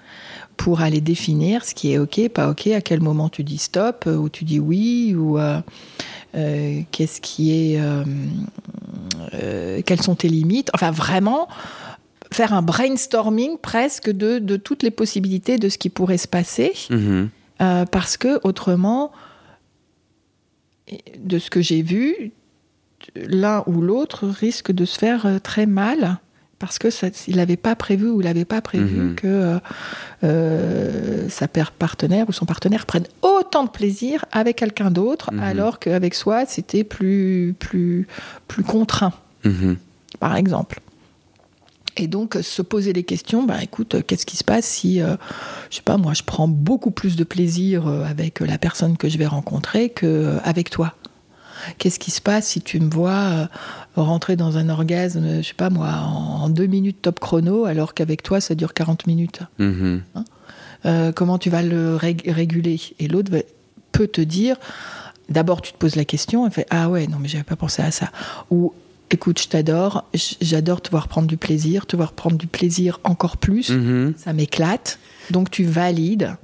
[0.62, 4.04] pour aller définir ce qui est OK, pas OK, à quel moment tu dis stop
[4.06, 5.60] euh, ou tu dis oui ou euh,
[6.36, 10.70] euh, qu'est-ce qui est, euh, quelles sont tes limites.
[10.76, 11.48] Enfin, vraiment
[12.32, 16.74] faire un brainstorming presque de, de toutes les possibilités de ce qui pourrait se passer.
[16.92, 17.30] Mhm.
[17.92, 19.12] Parce que autrement,
[21.20, 22.32] de ce que j'ai vu,
[23.16, 26.20] l'un ou l'autre risque de se faire très mal
[26.62, 29.16] parce que ça, il n'avait pas prévu ou il n'avait pas prévu Mhm.
[29.16, 29.60] que euh,
[30.24, 35.40] euh, sa partenaire ou son partenaire prenne autant de plaisir avec quelqu'un d'autre Mhm.
[35.40, 38.08] alors qu'avec soi c'était plus plus
[38.48, 39.78] plus contraint Mhm.
[40.20, 40.80] par exemple.
[41.98, 45.16] Et donc euh, se poser les questions, bah écoute, qu'est-ce qui se passe si, euh,
[45.70, 49.18] je sais pas, moi je prends beaucoup plus de plaisir avec la personne que je
[49.18, 50.94] vais rencontrer que euh, avec toi?
[51.78, 53.48] Qu'est-ce qui se passe si tu me vois
[53.96, 57.94] rentrer dans un orgasme, je sais pas moi, en, en deux minutes top chrono, alors
[57.94, 60.02] qu'avec toi ça dure 40 minutes Mhm.
[60.86, 62.80] euh, comment tu vas le rég- réguler?
[63.00, 63.32] Et l'autre
[63.92, 64.56] peut te dire,
[65.30, 67.82] d'abord tu te poses la question, et fait ah ouais non mais j'avais pas pensé
[67.82, 68.10] à ça.
[68.50, 68.74] Ou
[69.10, 70.06] écoute je t'adore,
[70.40, 74.14] j'adore te voir prendre du plaisir, te voir prendre du plaisir encore plus, Mhm.
[74.18, 75.00] ça m'éclate.
[75.32, 76.36] Donc tu valides.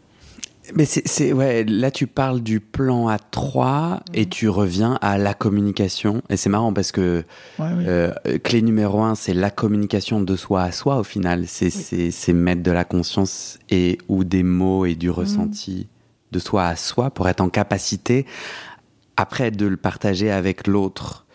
[0.76, 5.34] Mais c'est, ouais, là tu parles du plan à trois et tu reviens à la
[5.34, 6.22] communication.
[6.30, 7.24] Et c'est marrant parce que
[7.60, 7.84] Ouais, oui.
[7.88, 8.12] euh,
[8.44, 11.46] clé numéro un, c'est la communication de soi à soi au final.
[11.48, 15.88] C'est, c'est, c'est mettre de la conscience et ou des mots et du ressenti
[16.32, 18.26] de soi à soi pour être en capacité
[19.16, 21.26] après de le partager avec l'autre.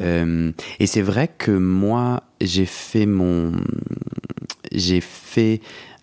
[0.00, 3.52] Euh, et c'est vrai que moi, j'ai fait mon,
[4.72, 5.60] j'ai fait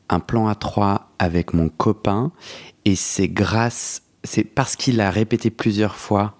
[0.10, 2.32] un plan à trois avec mon copain,
[2.86, 6.38] et c'est grâce, c'est parce qu'il a répété plusieurs fois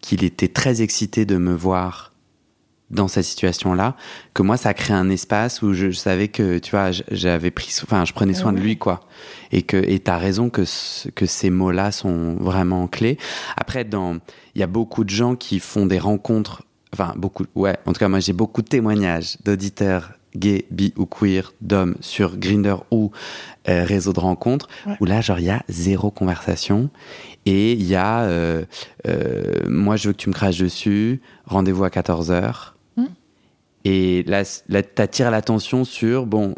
[0.00, 2.12] qu'il était très excité de me voir
[2.90, 3.94] dans cette situation-là,
[4.34, 7.52] que moi, ça a créé un espace où je, je savais que, tu vois, j'avais
[7.52, 8.64] pris, enfin, je prenais soin de Ouais.
[8.64, 9.00] lui, quoi.
[9.52, 13.16] Et que, et t'as raison que, ce- que ces mots-là sont vraiment clés.
[13.56, 14.18] Après, dans,
[14.56, 18.00] il y a beaucoup de gens qui font des rencontres, enfin, beaucoup, ouais, en tout
[18.00, 23.10] cas, moi, j'ai beaucoup de témoignages d'auditeurs gays, bi ou queer, d'hommes sur Grinder ou
[23.68, 24.96] euh, réseau de rencontres, Ouais.
[25.00, 26.90] où là, genre, il y a zéro conversation.
[27.46, 28.64] Et il y a, euh,
[29.08, 32.74] euh, moi, je veux que tu me craches dessus, rendez-vous à 14h.
[32.96, 33.06] Hmm.
[33.84, 34.42] Et là,
[34.82, 36.54] t'attires l'attention sur, bon,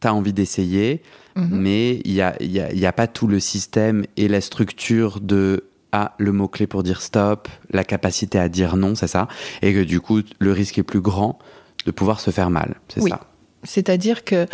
[0.00, 1.02] t'as envie d'essayer,
[1.36, 1.48] Mhm.
[1.60, 5.20] mais il n'y a, y a, y a pas tout le système et la structure
[5.20, 9.26] de ah, le mot-clé pour dire stop, la capacité à dire non, c'est ça.
[9.62, 11.38] Et que du coup, le risque est plus grand
[11.86, 13.10] de pouvoir se faire mal, c'est Oui.
[13.10, 13.20] ça.
[13.64, 14.46] C'est-à-dire que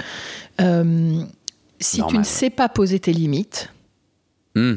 [0.61, 1.23] euh,
[1.81, 3.71] si tu ne sais pas poser tes limites,
[4.57, 4.75] Hmm.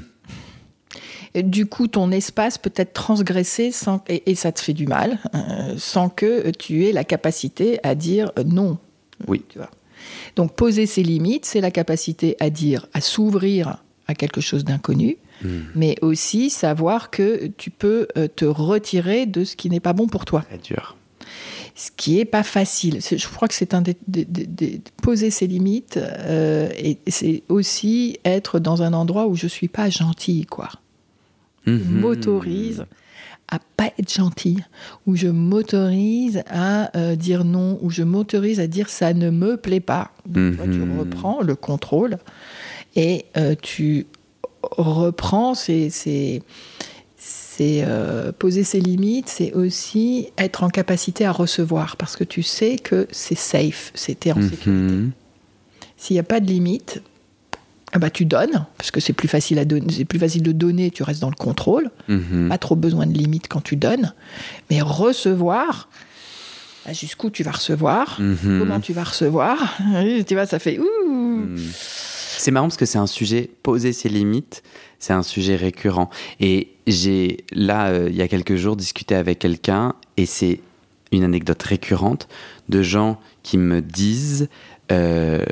[1.36, 5.20] Du coup, ton espace peut être transgressé sans, et, et ça te fait du mal,
[5.36, 8.80] euh, sans que tu aies la capacité à dire euh, non.
[9.28, 9.44] Oui.
[9.50, 9.70] Tu vois.
[10.36, 15.18] Donc, poser ses limites, c'est la capacité à dire, à s'ouvrir à quelque chose d'inconnu,
[15.44, 15.66] Hmm.
[15.76, 20.26] mais aussi savoir que tu peux te retirer de ce qui n'est pas bon pour
[20.26, 20.42] toi.
[20.42, 20.98] Très dur.
[21.80, 23.00] Ce qui est pas facile.
[23.02, 23.84] Je crois que c'est un
[25.04, 29.90] poser ses limites euh, et c'est aussi être dans un endroit où je suis pas
[29.92, 30.70] gentille, quoi
[31.68, 32.00] Mhm.
[32.00, 32.86] m'autorise
[33.50, 34.58] à pas être gentil,
[35.06, 39.56] où je m'autorise à euh, dire non, où je m'autorise à dire ça ne me
[39.56, 40.12] plaît pas.
[40.26, 41.00] Donc, toi, tu Mhm.
[41.00, 42.18] reprends le contrôle
[42.96, 44.08] et euh, tu
[44.64, 46.42] reprends ces, ces-
[47.58, 52.44] ces, euh, poser ses limites, c'est aussi être en capacité à recevoir parce que tu
[52.44, 54.70] sais que c'est safe, c'était en sécurité.
[54.70, 55.12] Mhm.
[55.98, 57.02] S'il n'y a pas de limite,
[57.94, 60.52] ah bah tu donnes parce que c'est plus facile à donner, c'est plus facile de
[60.52, 62.50] donner, tu restes dans le contrôle Mhm.
[62.50, 64.14] pas trop besoin de limites quand tu donnes,
[64.70, 65.90] mais recevoir,
[66.86, 68.60] bah, jusqu'où tu vas recevoir, Mhm.
[68.60, 69.76] comment tu vas recevoir,
[70.28, 71.48] tu vois, ça fait ouh.
[72.38, 74.64] C'est marrant parce que c'est un sujet, poser ses limites,
[75.00, 76.10] c'est un sujet récurrent.
[76.40, 80.62] Et j'ai, là, euh, il y a quelques jours, discuté avec quelqu'un, et c'est
[81.12, 82.28] une anecdote récurrente
[82.70, 84.50] de gens qui me disent
[84.92, 85.44] euh,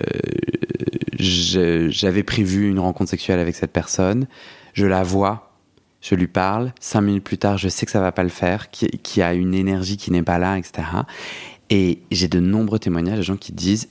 [1.17, 4.27] j'avais prévu une rencontre sexuelle avec cette personne,
[4.73, 5.53] je la vois,
[6.01, 8.69] je lui parle, cinq minutes plus tard, je sais que ça va pas le faire,
[8.69, 10.87] qui, qui a une énergie qui n'est pas là, etc.
[11.69, 13.87] Et j'ai de nombreux témoignages de gens qui disent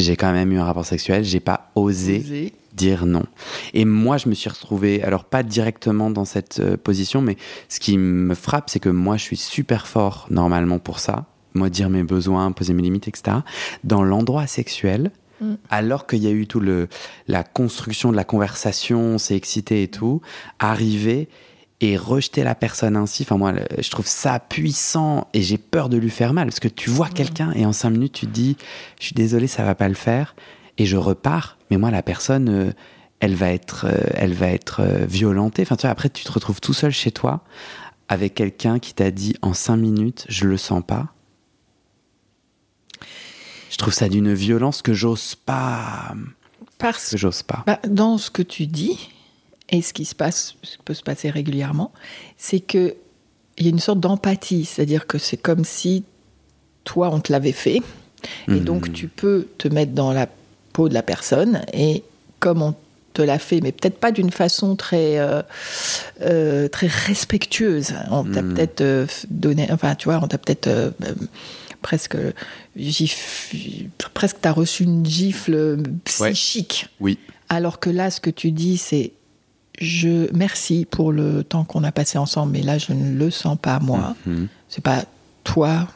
[0.00, 3.24] j'ai- quand même eu un rapport sexuel, j'ai pas osé dire non.
[3.74, 7.36] Et moi, je me suis retrouvé, alors pas directement dans cette euh, position, mais
[7.68, 11.26] ce qui me frappe, c'est que moi, je suis super fort normalement pour ça.
[11.54, 13.38] Moi, dire mes besoins, poser mes limites, etc.
[13.84, 15.10] Dans l'endroit sexuel,
[15.42, 15.54] Mm.
[15.70, 16.86] alors qu'il y a eu tout le
[17.26, 20.20] la construction de la conversation, on s'est excité et tout,
[20.58, 21.30] arriver
[21.80, 25.96] et rejeter la personne ainsi, enfin moi, je trouve ça puissant et j'ai peur de
[25.96, 28.56] lui faire mal parce que tu vois quelqu'un et en cinq minutes tu te dis,
[28.98, 30.34] je suis désolé, ça va pas le faire
[30.76, 31.58] et je repars.
[31.70, 32.72] Mais moi, la personne, euh,
[33.20, 35.62] elle va être, euh, elle va être euh, violentée.
[35.62, 37.44] Enfin, tu vois, après, tu te retrouves tout seul chez toi
[38.08, 41.14] avec quelqu'un qui t'a dit en cinq minutes, je le sens pas.
[43.70, 46.14] Je trouve ça d'une violence que j'ose pas,
[46.78, 47.62] Parce que j'ose pas.
[47.66, 49.10] Bah, dans ce que tu dis,
[49.70, 51.92] et ce qui se passe, ce qui peut se passer régulièrement,
[52.36, 52.94] c'est que
[53.58, 56.04] il y a une sorte d'empathie, c'est-à-dire que c'est comme si
[56.84, 57.82] toi on te l'avait fait,
[58.48, 58.64] et Mhm.
[58.64, 60.28] donc tu peux te mettre dans la
[60.72, 62.02] peau de la personne, et
[62.38, 62.74] comme on
[63.12, 65.42] te l'a fait, mais peut-être pas d'une façon très euh,
[66.22, 67.92] euh, très respectueuse.
[68.10, 68.54] On t'a Mhm.
[68.54, 70.92] peut-être euh, donné, enfin tu vois, on t'a peut-être
[71.82, 72.16] presque
[72.76, 73.52] gif,
[74.14, 76.86] presque t'as reçu une gifle psychique.
[77.00, 77.18] Oui.
[77.48, 79.12] Alors que là, ce que tu dis, c'est
[79.80, 83.56] je merci pour le temps qu'on a passé ensemble, mais là, je ne le sens
[83.60, 84.14] pas moi.
[84.26, 84.48] Mhm.
[84.68, 85.04] C'est pas
[85.42, 85.88] toi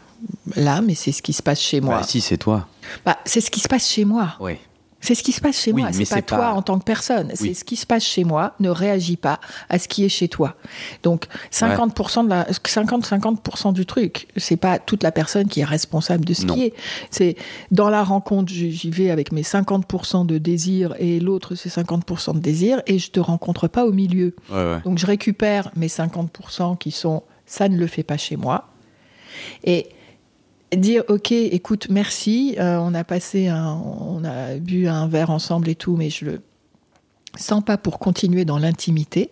[0.56, 1.98] là, mais c'est ce qui se passe chez moi.
[1.98, 2.66] Bah, si, c'est toi.
[3.04, 4.34] Bah, c'est ce qui se passe chez moi.
[4.40, 4.56] Oui.
[5.04, 5.92] C'est ce qui se passe chez Oui, moi.
[5.92, 7.30] C'est pas toi pas- en tant que personne.
[7.34, 8.54] C'est ce qui se passe chez moi.
[8.58, 9.38] Ne réagis pas
[9.68, 10.54] à ce qui est chez toi.
[11.02, 14.28] Donc 50% de la 50 50% du truc.
[14.36, 16.54] C'est pas toute la personne qui est responsable de ce Non.
[16.54, 16.74] qui est.
[17.10, 17.36] C'est
[17.70, 22.32] dans la rencontre, j'y j'y vais avec mes 50% de désir et l'autre c'est 50%
[22.34, 24.34] de désir et je te rencontre pas au milieu.
[24.50, 24.80] Ouais, ouais.
[24.84, 28.68] Donc je récupère mes 50% qui sont ça ne le fait pas chez moi.
[29.64, 29.88] Et
[30.76, 35.68] dire ok, écoute, merci, euh, on a passé un, on a bu un verre ensemble
[35.68, 36.40] et tout, mais je le
[37.36, 39.30] sens pas pour continuer dans l'intimité.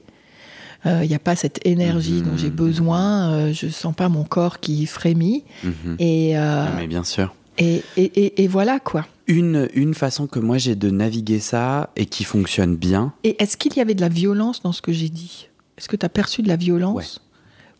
[0.85, 2.57] il n'y a pas cette énergie dont j'ai Mhm.
[2.57, 5.45] besoin, euh, je sens pas mon corps qui frémit.
[5.63, 5.95] Mhm.
[6.01, 7.33] Et, euh, Mais bien sûr.
[7.57, 9.07] et, et, et- et voilà quoi.
[9.29, 13.13] Une, une façon que moi j'ai de naviguer ça et qui fonctionne bien.
[13.23, 15.49] Et est-ce qu'il y avait de la violence dans ce que j'ai dit?
[15.79, 17.21] Est-ce que tu as perçu de la violence?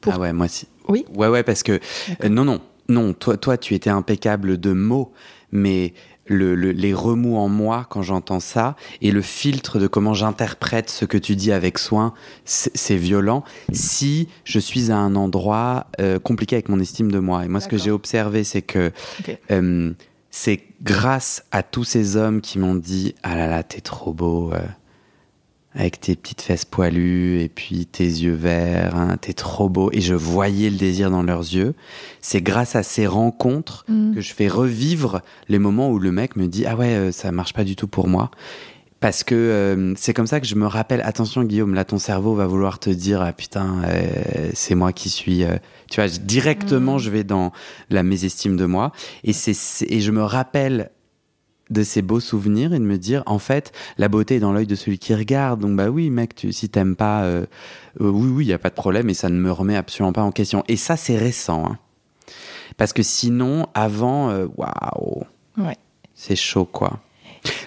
[0.01, 0.69] Pour- Ah ouais, moi si.
[0.89, 1.05] Oui.
[1.13, 1.81] Ouais, ouais, parce que
[2.23, 2.61] euh, non, non,
[2.93, 3.13] non.
[3.15, 5.13] Toi, toi, tu étais impeccable de mots,
[5.51, 5.95] mais
[6.27, 10.89] le, le- les remous en moi quand j'entends ça et le filtre de comment j'interprète
[10.89, 13.43] ce que tu dis avec soin, c'est violent.
[13.73, 17.61] Si je suis à un endroit euh, compliqué avec mon estime de moi, et moi,
[17.61, 18.93] ce que j'ai observé, c'est que
[19.51, 19.93] euh,
[20.31, 24.53] c'est grâce à tous ces hommes qui m'ont dit ah là là, t'es trop beau.
[24.53, 24.59] euh,
[25.75, 29.91] avec tes petites fesses poilues et puis tes yeux verts, hein, t'es trop beau.
[29.93, 31.75] Et je voyais le désir dans leurs yeux.
[32.21, 34.15] C'est grâce à ces rencontres Mm.
[34.15, 37.33] que je fais revivre les moments où le mec me dit ah ouais, euh, ça
[37.33, 38.31] marche pas du tout pour moi.
[39.01, 42.35] Parce que euh, c'est comme ça que je me rappelle, attention Guillaume, là ton cerveau
[42.37, 45.57] va vouloir te dire ah putain, euh, c'est moi qui suis, euh,
[45.91, 47.01] tu vois, directement Mm.
[47.01, 47.51] je vais dans
[47.91, 48.93] la mésestime de moi
[49.25, 50.91] et c'est c'est- et je me rappelle
[51.73, 54.67] de ces beaux souvenirs et de me dire en fait la beauté est dans l'œil
[54.67, 55.61] de celui qui regarde.
[55.61, 57.47] Donc bah oui mec tu, si t'aimes pas euh,
[58.01, 60.13] euh, oui oui il y a pas de problème et ça ne me remet absolument
[60.13, 60.63] pas en question.
[60.69, 61.79] Et ça c'est récent hein.
[62.77, 65.25] parce que sinon avant euh, waouh.
[65.59, 65.77] Ouais.
[66.15, 67.01] c'est chaud quoi.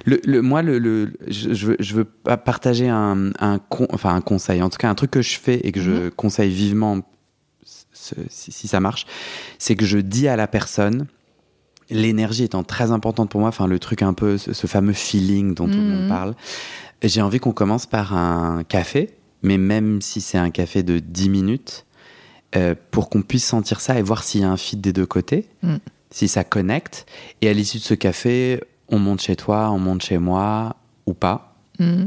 [0.05, 4.15] Le, le- moi le, le- je, je veux, je veux partager un, un con- enfin
[4.15, 4.61] un conseil.
[4.63, 7.01] En tout cas un truc que je fais et que je conseille vivement
[8.29, 9.05] si ça marche
[9.57, 11.07] c'est que je dis à la personne
[11.89, 15.53] l'énergie étant très importante pour moi, enfin le truc un peu, ce, ce fameux feeling
[15.53, 16.09] dont tout le monde Mhm.
[16.09, 16.35] parle,
[17.03, 19.11] j'ai envie qu'on commence par un café,
[19.43, 21.85] mais même si c'est un café de 10 minutes,
[22.55, 25.05] euh, pour qu'on puisse sentir ça et voir s'il y a un fit des deux
[25.05, 25.75] côtés, Mm.
[26.09, 27.05] si ça connecte.
[27.41, 31.13] Et à l'issue de ce café, on monte chez toi, on monte chez moi, ou
[31.13, 31.55] pas.
[31.79, 32.05] Mm.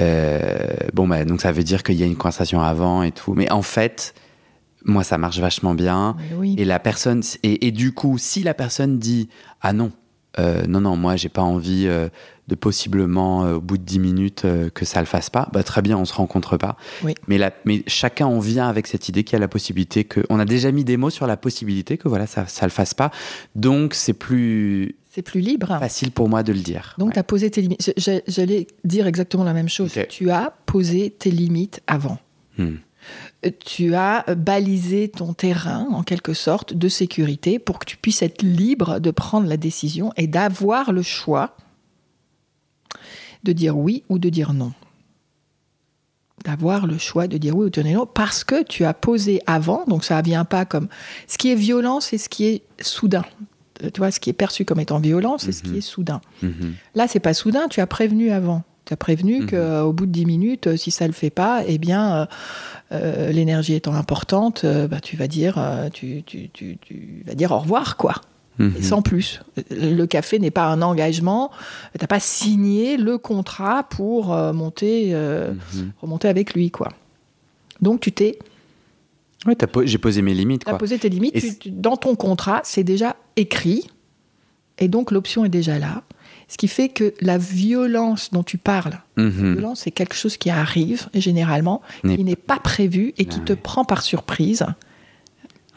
[0.00, 3.32] Euh, bon, bah, donc ça veut dire qu'il y a une conversation avant et tout.
[3.34, 4.14] Mais en fait,
[4.84, 6.16] moi, ça marche vachement bien.
[6.36, 6.54] Oui.
[6.58, 9.28] Et la personne, et, et du coup, si la personne dit
[9.60, 9.92] ah non,
[10.38, 12.08] euh, non non, moi j'ai pas envie euh,
[12.48, 15.80] de possiblement euh, au bout de 10 minutes que ça le fasse pas, bah très
[15.80, 16.76] bien, on se rencontre pas.
[17.04, 17.14] Oui.
[17.28, 20.20] Mais la, mais chacun on vient avec cette idée qu'il y a la possibilité que,
[20.30, 22.94] on a déjà mis des mots sur la possibilité que voilà ça ça le fasse
[22.94, 23.10] pas,
[23.54, 25.68] donc c'est plus C'est plus libre.
[25.78, 26.96] facile pour moi de le dire.
[26.98, 27.12] Donc, Ouais.
[27.14, 27.92] tu as posé tes limites.
[28.26, 29.92] J'allais dire exactement la même chose.
[30.08, 32.18] Tu as posé tes limites avant.
[32.58, 32.74] Hmm.
[33.64, 38.42] Tu as balisé ton terrain, en quelque sorte, de sécurité pour que tu puisses être
[38.42, 41.56] libre de prendre la décision et d'avoir le choix
[43.42, 44.72] de dire oui ou de dire non.
[46.44, 49.40] D'avoir le choix de dire oui ou de dire non parce que tu as posé
[49.46, 50.88] avant, donc ça ne vient pas comme.
[51.26, 53.24] Ce qui est violent, c'est ce qui est soudain.
[53.82, 56.20] Euh, Tu vois, ce qui est perçu comme étant violent, c'est ce qui est soudain.
[56.42, 56.74] Mhm.
[56.94, 58.62] Là, c'est pas soudain, tu as prévenu avant.
[58.86, 59.50] Tu as prévenu Mhm.
[59.50, 62.26] qu'au bout de 10 minutes, si ça le fait pas, eh bien, euh,
[62.92, 67.34] euh, l'énergie étant importante, euh, bah, tu, vas dire, euh, tu, tu- tu- tu vas
[67.34, 68.14] dire au revoir, quoi.
[68.58, 68.74] Mhm.
[68.78, 69.40] Et sans plus.
[69.70, 71.50] Le café n'est pas un engagement.
[71.94, 75.90] Tu n'as pas signé le contrat pour monter, Mhm.
[76.02, 76.90] remonter avec lui, quoi.
[77.80, 78.38] Donc, tu t'es
[79.72, 80.78] po- j'ai posé mes limites t'as quoi.
[80.78, 81.34] posé tes limites.
[81.38, 83.88] Tu- tu- dans ton contrat, c'est déjà écrit.
[84.78, 86.02] Et donc, l'option est déjà là.
[86.48, 89.52] Ce qui fait que la violence dont tu parles, La Mhm.
[89.54, 93.52] violence, c'est quelque chose qui arrive, généralement, qui n'est pas prévu et qui Ah te
[93.52, 93.58] ouais.
[93.62, 94.66] prend par surprise.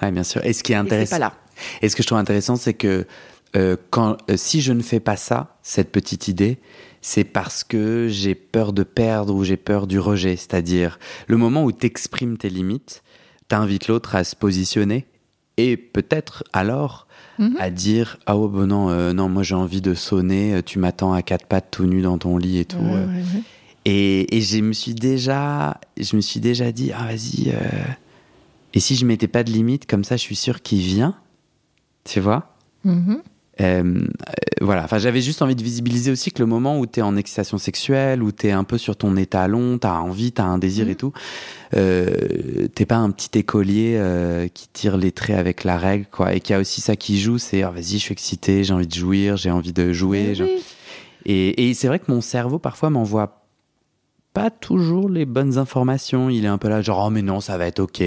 [0.02, 0.44] Ouais, bien sûr.
[0.46, 1.34] Et ce qui est Et intéressant, pas là.
[1.82, 3.06] Et ce que je trouve intéressant, c'est que
[3.56, 6.60] euh, quand, euh, si je ne fais pas ça, cette petite idée,
[7.02, 10.36] c'est parce que j'ai peur de perdre ou j'ai peur du rejet.
[10.36, 13.04] C'est-à-dire, le moment où tu exprimes tes limites,
[13.50, 15.06] tu invites l'autre à se positionner
[15.56, 17.07] et peut-être alors
[17.40, 17.56] Mhm.
[17.60, 20.80] à dire Ah oh, bon, non, euh, non, moi j'ai envie de sonner, euh, tu
[20.80, 22.78] m'attends à quatre pattes tout nu dans ton lit et tout.
[22.78, 23.06] Ouais, euh.
[23.08, 23.42] ouais, ouais.
[23.86, 27.50] Et, et je me suis déjà, je me suis déjà dit, ah vas-y.
[27.52, 27.60] euh,
[28.74, 31.16] Et si je mettais pas de limite, comme ça, je suis sûr qu'il vient.
[32.04, 32.54] Tu vois?
[32.84, 33.22] Mhm.
[33.62, 34.00] Euh,
[34.62, 34.84] Voilà.
[34.84, 37.58] Enfin, j'avais juste envie de visibiliser aussi que le moment où tu es en excitation
[37.58, 40.58] sexuelle, où tu es un peu sur ton étalon, tu as envie, tu as un
[40.58, 40.92] désir Mhm.
[40.92, 41.14] et tout,
[41.76, 46.34] euh, t'es pas un petit écolier euh, qui tire les traits avec la règle, quoi.
[46.34, 48.88] Et qui a aussi ça qui joue, c'est ah, vas-y, je suis excité, j'ai envie
[48.88, 50.34] de jouir, j'ai envie de jouer.
[50.40, 50.64] Oui.
[51.26, 53.44] et, et c'est vrai que mon cerveau parfois m'envoie
[54.34, 56.30] pas toujours les bonnes informations.
[56.30, 58.02] Il est un peu là, genre, oh mais non, ça va être ok.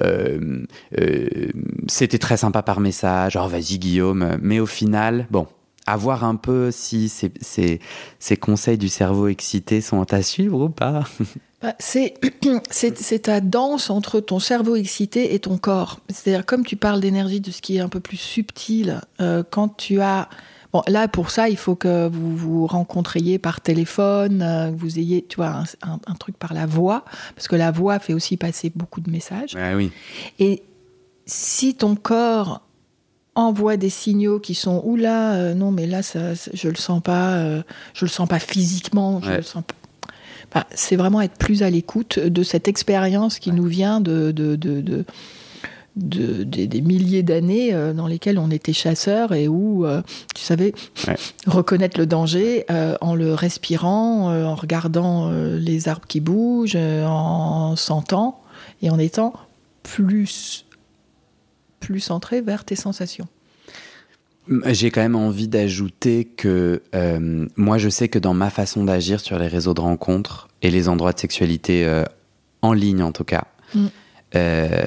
[0.00, 0.64] Euh,
[0.98, 1.50] euh,
[1.88, 3.36] C'était très sympa par message.
[3.36, 4.38] Oh vas-y Guillaume.
[4.40, 5.46] Mais au final, bon,
[5.86, 10.68] à voir un peu si ces, ces, conseils du cerveau excité sont à suivre ou
[10.68, 11.04] pas.
[11.62, 16.00] Bah, c'est ta danse entre ton cerveau excité et ton corps.
[16.08, 19.76] C'est-à-dire, comme tu parles d'énergie, de ce qui est un peu plus subtil, euh, quand
[19.76, 20.28] tu as
[20.72, 24.98] Bon, là, pour ça, il faut que vous vous rencontriez par téléphone, euh, que vous
[24.98, 27.04] ayez, tu vois, un, un- un truc par la voix,
[27.36, 29.56] parce que la voix fait aussi passer beaucoup de messages.
[29.76, 29.90] Oui.
[30.38, 30.62] Et
[31.26, 32.62] si ton corps
[33.34, 37.02] envoie des signaux qui sont oula, euh, non, mais là, ça, ça- je le sens
[37.02, 37.62] pas, euh,
[37.94, 39.36] je le sens pas physiquement, je Ouais.
[39.38, 39.62] le sens
[40.50, 40.66] pas.
[40.74, 44.80] C'est vraiment être plus à l'écoute de cette expérience qui nous vient de, de, de,
[44.82, 45.04] de-
[45.96, 50.02] de- des, des milliers d'années euh, dans lesquelles on était chasseurs et où, euh,
[50.34, 50.72] tu savais,
[51.06, 51.16] Ouais.
[51.46, 58.40] reconnaître le danger euh, en le respirant, en regardant les arbres qui bougent, en sentant
[58.80, 59.32] et en étant
[59.82, 60.64] plus,
[61.80, 63.26] plus centré vers tes sensations.
[64.66, 69.20] J'ai quand même envie d'ajouter que euh, moi, je sais que dans ma façon d'agir
[69.20, 72.04] sur les réseaux de rencontres et les endroits de sexualité euh,
[72.60, 73.86] en ligne, en tout cas, Mm.
[74.34, 74.82] Euh,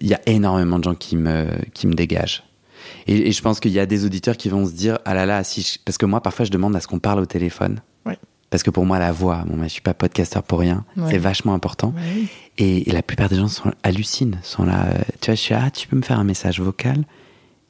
[0.00, 2.42] il y a énormément de gens qui me, qui me dégagent.
[3.06, 5.26] Et, et je pense qu'il y a des auditeurs qui vont se dire ah là
[5.26, 7.80] là, si je- parce que moi, parfois, je demande à ce qu'on parle au téléphone.
[8.06, 8.18] Ouais.
[8.50, 11.10] Parce que pour moi, la voix, bon, mais je suis pas podcasteur pour rien, Ouais.
[11.10, 11.92] c'est vachement important.
[12.58, 14.86] Et, et la plupart des gens sont, hallucinent, sont là.
[14.86, 17.04] euh, tu vois, je suis ah, tu peux me faire un message vocal?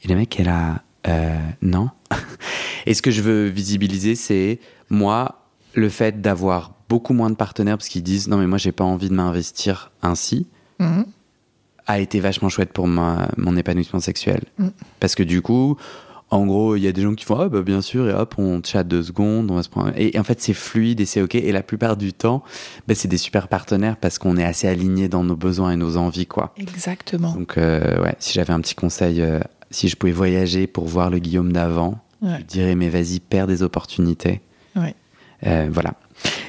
[0.02, 1.90] Et le mec est là, euh, non.
[2.86, 4.60] et ce que je veux visibiliser, c'est
[4.90, 8.72] moi, le fait d'avoir beaucoup moins de partenaires parce qu'ils disent non, mais moi, j'ai
[8.72, 10.46] pas envie de m'investir ainsi,
[10.78, 11.06] Mhm.
[11.86, 14.42] a été vachement chouette pour ma, mon épanouissement sexuel.
[14.58, 14.68] Mm.
[15.00, 15.76] Parce que du coup,
[16.30, 18.34] en gros, il y a des gens qui font ah bah bien sûr et hop
[18.38, 21.04] on chatte deux secondes, on va se prendre et, et en fait c'est fluide et
[21.04, 22.42] c'est ok et la plupart du temps,
[22.88, 25.96] bah, c'est des super partenaires parce qu'on est assez alignés dans nos besoins et nos
[25.98, 26.54] envies quoi.
[26.56, 27.32] Exactement.
[27.34, 29.38] Donc euh, ouais, si j'avais un petit conseil, euh,
[29.70, 32.38] si je pouvais voyager pour voir le Guillaume d'avant, Ouais.
[32.40, 34.40] je dirais mais vas-y perds des opportunités.
[34.74, 34.94] Ouais.
[35.46, 35.92] Euh, voilà.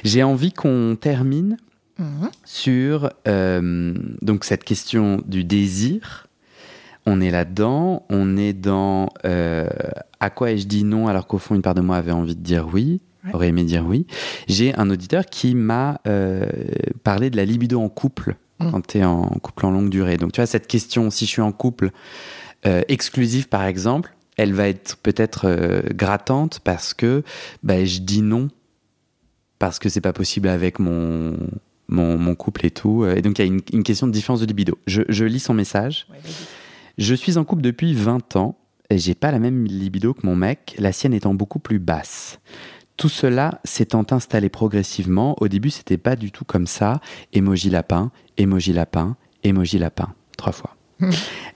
[0.04, 1.58] J'ai envie qu'on termine
[1.98, 2.28] Mhm.
[2.44, 6.26] sur euh, donc cette question du désir.
[7.06, 9.68] On est là-dedans, on est dans euh,
[10.20, 12.42] à quoi ai-je dit non alors qu'au fond une part de moi avait envie de
[12.42, 13.30] dire oui, Ouais.
[13.34, 14.06] aurait aimé dire oui.
[14.46, 16.46] J'ai un auditeur qui m'a euh,
[17.02, 18.70] parlé de la libido en couple Mm.
[18.70, 20.16] quand tu es en couple en longue durée.
[20.16, 21.90] Donc tu vois cette question, si je suis en couple
[22.88, 27.22] exclusif par exemple, elle va être peut-être euh, grattante parce que
[27.62, 28.48] bah, je dis non
[29.58, 31.36] parce que c'est pas possible avec mon,
[31.88, 33.04] mon, mon couple et tout.
[33.06, 34.78] Et donc, il y a une, une question de différence de libido.
[34.86, 36.06] Je, je lis son message.
[36.10, 36.18] Ouais.
[36.98, 38.58] Je suis en couple depuis 20 ans
[38.88, 42.38] et j'ai pas la même libido que mon mec, la sienne étant beaucoup plus basse.
[42.96, 45.36] Tout cela s'étant installé progressivement.
[45.40, 47.00] Au début, c'était pas du tout comme ça.
[47.34, 50.14] Emoji lapin, emoji lapin, emoji lapin.
[50.36, 50.76] Trois fois.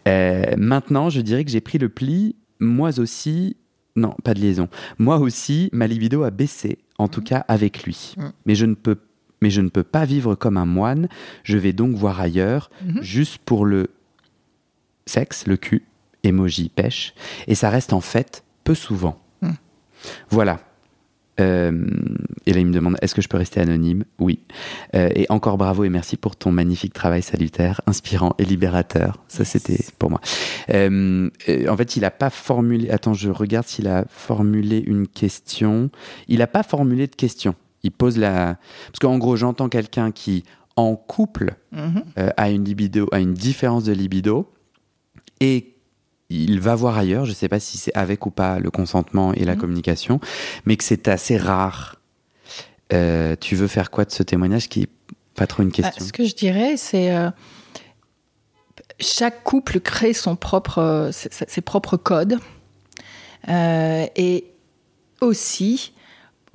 [0.08, 2.34] Euh, maintenant, je dirais que j'ai pris le pli.
[2.58, 3.58] Moi aussi,
[3.96, 4.68] non, pas de liaison.
[4.98, 8.14] Moi aussi, ma libido a baissé, en tout cas avec lui.
[8.16, 8.28] Mm.
[8.46, 8.96] Mais je ne peux,
[9.41, 11.09] mais je ne peux pas vivre comme un moine.
[11.45, 13.03] Je vais donc voir ailleurs, Mhm.
[13.03, 13.88] juste pour le
[15.07, 15.84] sexe, le cul,
[16.24, 17.14] emoji pêche.
[17.47, 19.20] Et ça reste en fait peu souvent.
[19.43, 19.51] Mm.
[20.30, 20.61] Voilà.
[21.41, 21.86] Euh,
[22.45, 24.05] et là, il me demande est-ce que je peux rester anonyme?
[24.18, 24.41] Oui.
[24.95, 29.22] Euh, et encore bravo et merci pour ton magnifique travail salutaire, inspirant et libérateur.
[29.28, 29.49] Ça, Yes.
[29.53, 30.20] c'était pour moi.
[30.68, 32.91] Euh, euh, en fait, il n'a pas formulé.
[32.91, 35.88] Attends, je regarde s'il a formulé une question.
[36.28, 37.55] Il n'a pas formulé de question.
[37.82, 38.56] Il pose la.
[38.86, 40.44] Parce qu'en gros, j'entends quelqu'un qui,
[40.76, 42.04] en couple, Mhm.
[42.18, 44.50] euh, a une libido, a une différence de libido,
[45.40, 45.74] et
[46.28, 47.24] il va voir ailleurs.
[47.24, 49.60] Je ne sais pas si c'est avec ou pas le consentement et la Mhm.
[49.60, 50.20] communication,
[50.66, 51.96] mais que c'est assez rare.
[52.92, 54.88] Euh, tu veux faire quoi de ce témoignage qui est
[55.34, 56.04] pas trop une Bah, question?
[56.04, 57.30] ce que je dirais, c'est euh,
[58.98, 62.38] chaque couple crée son propre, euh, ses, ses propres codes
[63.48, 64.44] et
[65.20, 65.92] aussi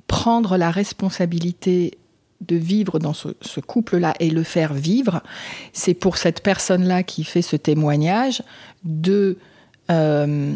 [0.06, 1.98] prendre la responsabilité
[2.40, 5.22] de vivre dans ce, ce couple-là et le faire vivre.
[5.72, 8.42] C'est pour cette personne-là qui fait ce témoignage
[8.84, 9.38] de
[9.90, 10.54] euh,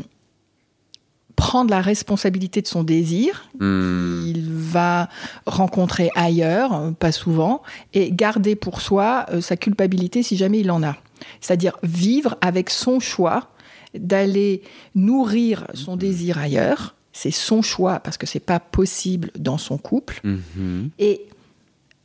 [1.37, 5.11] prendre la responsabilité de son désir Hmm, il va
[5.45, 10.83] rencontrer ailleurs, pas souvent, et garder pour soi euh, sa culpabilité si jamais il en
[10.83, 10.97] a.
[11.43, 13.49] C'est-à-dire vivre avec son choix
[13.95, 14.63] d'aller
[14.95, 16.95] nourrir son désir ailleurs.
[17.13, 20.21] C'est son choix parce que c'est pas possible dans son couple.
[20.25, 21.27] mhm, Et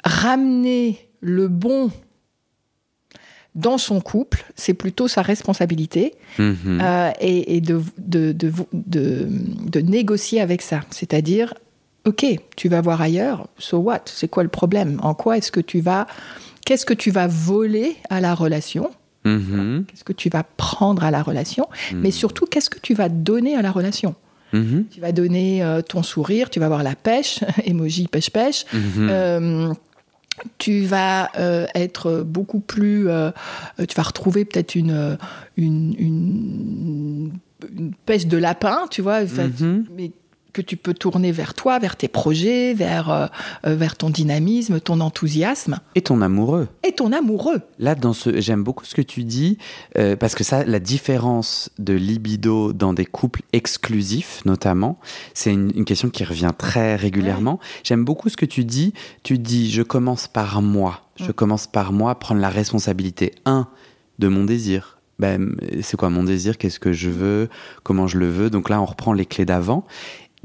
[0.03, 1.91] ramener le bon
[3.55, 6.13] dans son couple, c'est plutôt sa responsabilité.
[6.37, 6.79] mhm.
[6.81, 10.81] Euh, et, et de, de, de, de, de négocier avec ça.
[10.91, 11.53] C'est-à-dire,
[12.05, 12.25] OK,
[12.57, 14.01] tu vas voir ailleurs, so what?
[14.05, 14.99] C'est quoi le problème?
[15.03, 16.05] En quoi est-ce que tu vas...
[16.65, 18.89] Qu'est-ce que tu vas voler à la relation?
[19.23, 21.67] Mhm, Qu'est-ce que tu vas prendre à la relation?
[21.93, 24.15] Mais surtout, qu'est-ce que tu vas donner à la relation?
[24.55, 28.65] Mhm, Tu vas donner euh, ton sourire, tu vas avoir la pêche, emoji pêche-pêche.
[28.73, 29.07] mhm.
[29.11, 29.73] Euh,
[30.57, 33.07] tu vas euh, être beaucoup plus.
[33.77, 35.17] tu vas retrouver peut-être une,
[35.55, 37.31] une, une,
[37.77, 39.85] une pêche de lapin, tu vois, Mhm.
[39.95, 40.11] mais
[40.55, 43.27] que tu peux tourner vers toi, vers tes projets, vers, euh,
[43.67, 46.69] euh, vers ton dynamisme, ton enthousiasme Et ton amoureux.
[46.87, 47.61] et ton amoureux.
[47.77, 49.57] Là, dans ce, j'aime beaucoup ce que tu dis,
[49.97, 54.97] euh, parce que ça, la différence de libido dans des couples exclusifs, notamment,
[55.33, 57.59] c'est une, une question qui revient très régulièrement.
[57.83, 58.93] J'aime beaucoup ce que tu dis.
[59.23, 61.01] Tu dis, je commence par moi.
[61.17, 61.33] Je Mm.
[61.33, 63.67] commence par moi, prendre la responsabilité, un,
[64.19, 64.97] de mon désir.
[65.17, 66.57] Ben, c'est quoi mon désir?
[66.57, 67.47] Qu'est-ce que je veux?
[67.83, 68.49] Comment je le veux?
[68.49, 69.85] Donc là, on reprend les clés d'avant.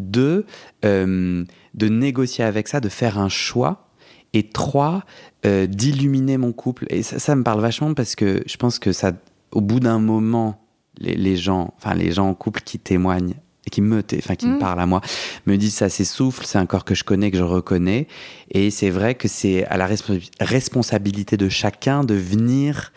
[0.01, 0.47] Deux,
[0.85, 1.45] euh,
[1.75, 3.87] de négocier avec ça, de faire un choix.
[4.33, 5.05] Et trois,
[5.45, 6.87] euh, d'illuminer mon couple.
[6.89, 9.11] Et ça, ça me parle vachement parce que je pense que ça,
[9.51, 10.65] au bout d'un moment,
[10.99, 13.35] les, les gens, enfin les gens en couple qui témoignent
[13.67, 14.59] et qui me, enfin qui me Mm.
[14.61, 15.01] parlent à moi,
[15.47, 18.07] me disent ça s'essouffle, c'est un corps que je connais, que je reconnais.
[18.53, 22.93] Et c'est vrai que c'est à la respo- responsabilité de chacun de venir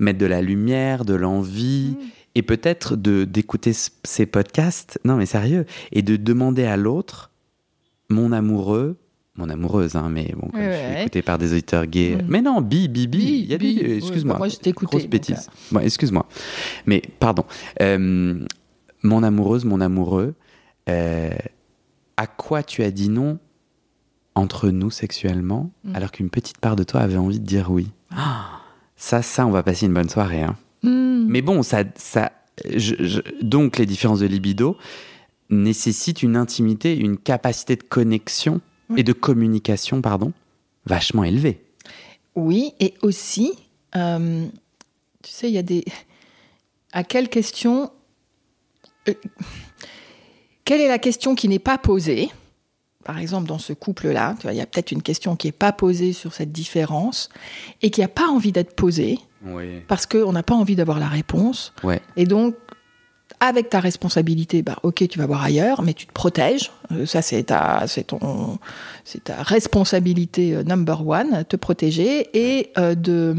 [0.00, 1.96] mettre de la lumière, de l'envie.
[2.34, 7.30] Et peut-être de d'écouter ce- ces podcasts, non mais sérieux, et de demander à l'autre,
[8.08, 8.96] mon amoureux,
[9.36, 11.00] mon amoureuse, hein, mais bon, comme Ouais, je suis ouais.
[11.02, 12.16] écouté par des auditeurs gays.
[12.16, 12.26] Mm.
[12.28, 13.18] Mais non, bi, bi, bi.
[13.18, 13.74] Bi, Il y a bi.
[13.74, 14.34] des- Oui, Excuse-moi.
[14.34, 15.48] bah, moi, je t'ai écouté, Grosse bêtise.
[15.70, 16.26] Bon, excuse-moi.
[16.86, 17.44] Mais pardon.
[17.80, 18.44] Euh,
[19.02, 20.34] mon amoureuse, mon amoureux,
[20.88, 21.30] euh,
[22.16, 23.38] à quoi tu as dit non
[24.34, 25.96] entre nous sexuellement, Mm.
[25.96, 27.90] alors qu'une petite part de toi avait envie de dire oui?
[28.14, 28.60] Ah,
[28.96, 30.42] Ça, ça, on va passer une bonne soirée.
[30.42, 30.56] Hein.
[30.82, 31.26] Hmm.
[31.28, 32.32] Mais bon, ça, ça,
[32.68, 34.76] je- je- donc les différences de libido
[35.50, 38.60] nécessitent une intimité, une capacité de connexion
[38.90, 39.00] Oui.
[39.00, 40.32] et de communication, pardon,
[40.86, 41.62] vachement élevée.
[42.34, 43.52] Oui, et aussi,
[43.96, 44.46] euh,
[45.22, 45.84] tu sais, il y a des.
[46.92, 47.90] À quelle question.
[49.08, 49.14] euh,
[50.64, 52.30] Quelle est la question qui n'est pas posée?
[53.04, 56.12] Par exemple, dans ce couple-là, il y a peut-être une question qui n'est pas posée
[56.12, 57.28] sur cette différence
[57.82, 59.80] et qui n'a pas envie d'être posée Oui.
[59.88, 61.72] parce qu'on n'a pas envie d'avoir la réponse.
[61.82, 62.00] Ouais.
[62.16, 62.54] Et donc,
[63.40, 66.70] avec ta responsabilité, bah, ok, tu vas voir ailleurs, mais tu te protèges.
[66.92, 68.58] Euh, ça, c'est ta, c'est ton,
[69.04, 73.34] c'est ta responsabilité euh, number one, te protéger et euh, de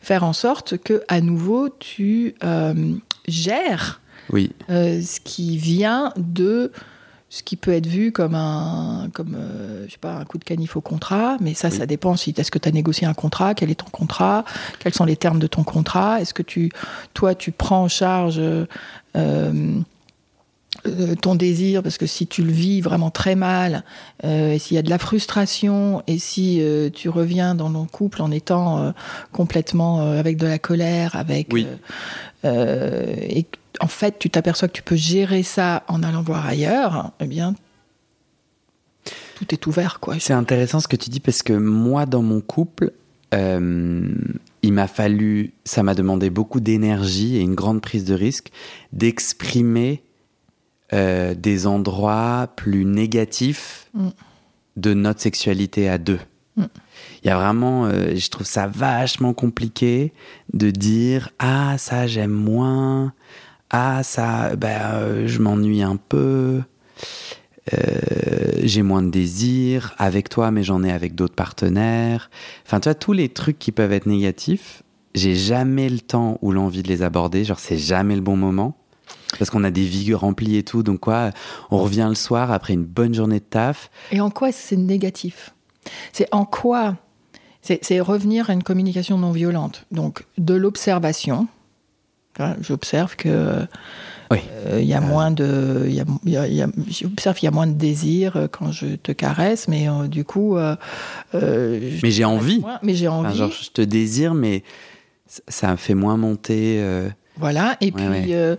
[0.00, 2.34] faire en sorte que, à nouveau, tu
[3.28, 4.00] gères
[4.30, 4.50] Oui.
[4.68, 6.72] ce qui vient de
[7.34, 10.44] ce qui peut être vu comme un comme euh, je sais pas un coup de
[10.44, 11.76] canif au contrat mais ça Oui.
[11.78, 14.44] ça dépend si est-ce que tu as négocié un contrat quel est ton contrat
[14.78, 16.70] quels sont les termes de ton contrat est-ce que tu
[17.12, 18.66] toi tu prends en charge euh,
[19.16, 23.82] euh, ton désir parce que si tu le vis vraiment très mal
[24.24, 27.86] euh, et s'il y a de la frustration et si euh, tu reviens dans ton
[27.86, 28.92] couple en étant
[29.32, 31.66] complètement avec de la colère avec Oui.
[32.44, 37.12] et que, en fait tu t'aperçois que tu peux gérer ça en allant voir ailleurs
[37.20, 37.54] eh bien
[39.36, 42.40] tout est ouvert quoi C'est intéressant ce que tu dis parce que moi, dans mon
[42.40, 42.92] couple,
[43.34, 44.14] euh,
[44.62, 48.52] il m'a fallu, ça m'a demandé beaucoup d'énergie et une grande prise de risque
[48.92, 50.04] d'exprimer
[50.92, 54.08] euh, des endroits plus négatifs Mm.
[54.76, 56.18] de notre sexualité à deux.
[56.56, 56.64] Mm.
[57.22, 60.12] Il y a vraiment, euh, je trouve ça vachement compliqué
[60.52, 63.12] de dire ah ça j'aime moins,
[63.76, 66.62] ah ça ben, euh, je m'ennuie un peu.
[67.72, 72.30] Euh, j'ai moins de désir avec toi, mais j'en ai avec d'autres partenaires.
[72.64, 74.84] Enfin, tu vois, tous les trucs qui peuvent être négatifs,
[75.16, 77.42] j'ai jamais le temps ou l'envie de les aborder.
[77.42, 78.76] Genre, c'est jamais le bon moment.
[79.40, 80.84] Parce qu'on a des vies remplies et tout.
[80.84, 81.30] Donc, quoi,
[81.72, 83.90] on revient le soir après une bonne journée de taf.
[84.12, 85.52] et en quoi c'est négatif?
[86.12, 86.96] C'est en quoi?
[87.60, 91.48] C'est revenir à une communication non violente donc de l'observation
[92.60, 93.66] j'observe que
[94.30, 94.38] Oui.
[94.66, 96.68] Euh, il y a moins de, il y a, il y a- il y a-
[96.88, 100.24] j'observe qu'il y a moins de désir euh, quand je te caresse, mais euh, du
[100.24, 100.74] coup, euh,
[101.34, 102.60] euh, Mais j'ai envie.
[102.60, 103.38] moins, mais j'ai Enfin, envie.
[103.38, 104.62] genre, je te désire, mais
[105.48, 106.78] ça- me fait moins monter.
[106.80, 107.76] euh, Voilà.
[107.80, 108.24] Et Ouais, puis, ouais.
[108.30, 108.56] euh,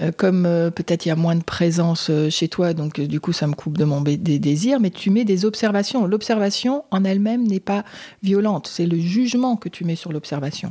[0.00, 3.06] euh, comme euh, peut-être il y a moins de présence euh, chez toi, donc euh,
[3.06, 6.06] du coup, ça me coupe de mon des désirs, mais tu mets des observations.
[6.06, 7.84] L'observation en elle-même n'est pas
[8.22, 8.68] violente.
[8.72, 10.68] C'est le jugement que tu mets sur l'observation.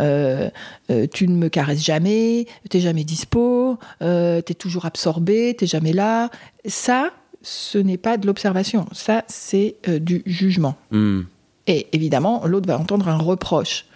[0.00, 0.50] Euh,
[0.90, 5.92] euh, tu ne me caresses jamais, t'es jamais dispo, euh, t'es toujours absorbé, t'es jamais
[5.92, 6.30] là.
[6.66, 7.10] Ça,
[7.42, 8.86] ce n'est pas de l'observation.
[8.92, 10.76] Ça, c'est euh, du jugement.
[10.90, 11.22] hmm.
[11.66, 13.86] Et évidemment, l'autre va entendre un reproche.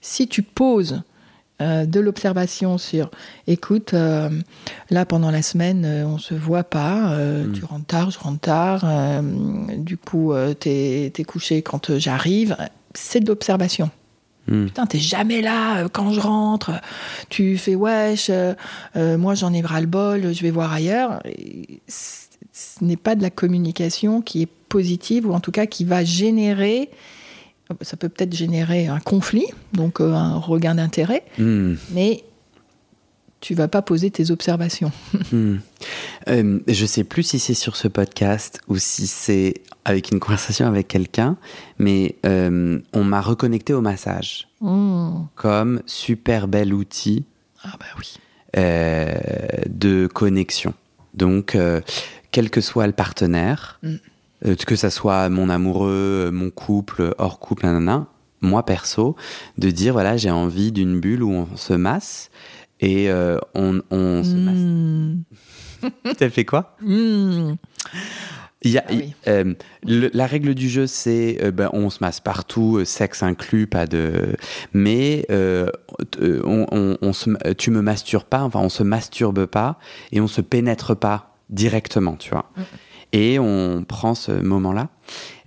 [0.00, 1.02] Si tu poses
[1.60, 3.10] euh, de l'observation sur,
[3.48, 4.30] écoute, euh,
[4.90, 7.52] là pendant la semaine, euh, on se voit pas, euh, Mm.
[7.54, 8.84] tu rentres tard, je rentre tard,
[9.78, 12.56] du coup, t'es es couché quand j'arrive,
[12.94, 13.90] c'est de l'observation.
[14.48, 14.66] Hmm.
[14.66, 16.70] Putain, t'es jamais là euh, quand je rentre.
[17.28, 18.54] Tu fais wesh, euh,
[18.96, 21.20] euh, moi j'en ai ras le bol, je vais voir ailleurs.
[21.26, 25.84] Et Ce n'est pas de la communication qui est positive ou en tout cas qui
[25.84, 26.90] va générer.
[27.82, 31.74] Ça peut peut-être générer un conflit, donc un regain d'intérêt, Hmm.
[31.92, 32.24] mais
[33.40, 34.90] tu vas pas poser tes observations.
[35.32, 35.56] Hmm.
[36.28, 40.66] Euh, je sais plus si c'est sur ce podcast ou si c'est avec une conversation
[40.66, 41.36] avec quelqu'un,
[41.78, 45.26] mais euh, on m'a reconnecté au massage Mmh.
[45.36, 47.24] comme super bel outil
[47.64, 48.16] Ah bah oui.
[48.56, 49.14] euh,
[49.68, 50.74] de connexion.
[51.14, 51.80] Donc, euh,
[52.32, 53.94] quel que soit le partenaire, Mm.
[54.46, 58.06] euh, que ça soit mon amoureux, mon couple, hors couple, nanana,
[58.40, 59.16] moi perso,
[59.58, 62.30] de dire voilà, j'ai envie d'une bulle où on se masse
[62.80, 63.10] et
[63.54, 64.58] on, on se masse.
[65.80, 66.12] Mmh.
[66.18, 66.76] T'as fait quoi?
[68.62, 69.14] Il y a, Ah oui.
[69.28, 69.54] euh,
[69.86, 73.66] le- la règle du jeu, c'est euh, ben, on se masse partout, euh, sexe inclus,
[73.68, 74.34] pas de.
[74.72, 75.68] Mais euh,
[76.20, 79.78] on, on- on se, tu me masturbes pas, enfin on se masturbe pas
[80.10, 82.50] et on se pénètre pas directement, tu vois.
[82.56, 82.62] Mm.
[83.12, 84.88] Et on prend ce moment-là.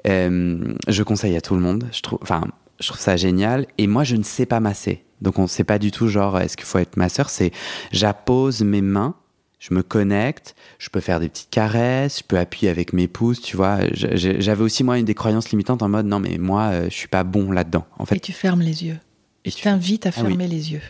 [0.05, 1.85] Je conseille à tout le monde.
[1.91, 2.43] Je trouve, enfin,
[2.79, 3.67] je trouve ça génial.
[3.77, 5.03] Et moi, je ne sais pas masser.
[5.21, 7.29] Donc on ne sait pas du tout genre est-ce qu'il faut être masseur?
[7.29, 7.51] C'est
[7.91, 9.13] j'appose mes mains
[9.61, 13.41] je me connecte, je peux faire des petites caresses, je peux appuyer avec mes pouces,
[13.41, 13.77] tu vois.
[13.93, 17.07] J'avais aussi moi une des croyances limitantes en mode non mais moi euh, je suis
[17.07, 17.85] pas bon là-dedans.
[17.99, 18.97] En Et fait, tu fermes les yeux.
[19.45, 20.27] Et Je tu- t'invite à Ah oui.
[20.29, 20.81] fermer les yeux.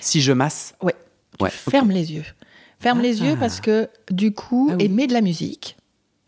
[0.00, 0.94] si je masse, Ouais.
[1.40, 1.50] ouais.
[1.50, 2.24] Tu fermes les yeux.
[2.80, 3.26] Ferme les Ah.
[3.26, 4.84] yeux parce que du coup, Ah oui.
[4.84, 5.76] et mets de la musique.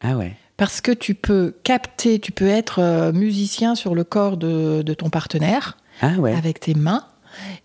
[0.03, 0.37] Ah ouais.
[0.59, 4.95] Parce que tu peux capter, tu peux être euh, musicien sur le corps de, de
[4.95, 6.35] ton partenaire Ah ouais.
[6.35, 7.05] avec tes mains.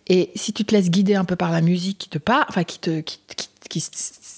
[0.07, 2.63] Et si tu te laisses guider un peu par la musique qui te parle, enfin
[2.65, 3.79] qui te qui, qui- qui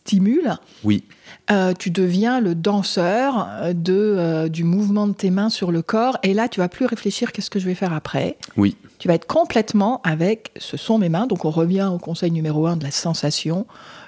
[0.05, 1.03] stimule, Oui.
[1.49, 5.81] euh, tu deviens le danseur euh, de, euh, du mouvement de tes mains sur le
[5.81, 6.17] corps.
[6.23, 8.37] Et là, tu vas plus réfléchir qu'est-ce que je vais faire après.
[8.57, 8.75] Oui.
[8.99, 11.25] Tu vas être complètement avec ce sont mes mains.
[11.25, 13.65] Donc on revient au conseil numéro un de la sensation,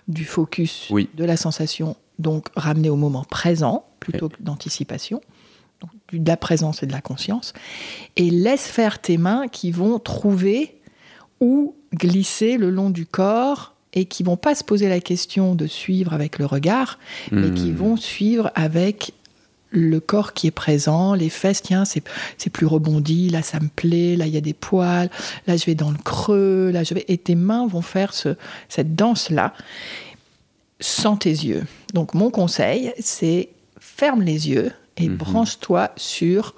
[0.09, 1.09] du focus Oui.
[1.15, 5.21] de la sensation, donc ramener au moment présent plutôt que d'anticipation.
[6.11, 7.53] De la présence et de la conscience.
[8.17, 10.79] Et laisse faire tes mains qui vont trouver
[11.41, 15.67] où glisser le long du corps et qui vont pas se poser la question de
[15.67, 16.99] suivre avec le regard,
[17.31, 17.75] mais qui Hmm.
[17.75, 19.13] vont suivre avec
[19.71, 22.03] le corps qui est présent, les fesses, tiens, c'est,
[22.37, 25.09] c'est plus rebondi, là ça me plaît, là il y a des poils,
[25.47, 27.03] là je vais dans le creux, là je vais...
[27.09, 28.35] Et tes mains vont faire ce,
[28.69, 29.53] cette danse-là
[30.79, 31.63] sans tes yeux.
[31.93, 35.15] Donc mon conseil, c'est ferme les yeux et Mhm.
[35.17, 36.53] branche-toi sur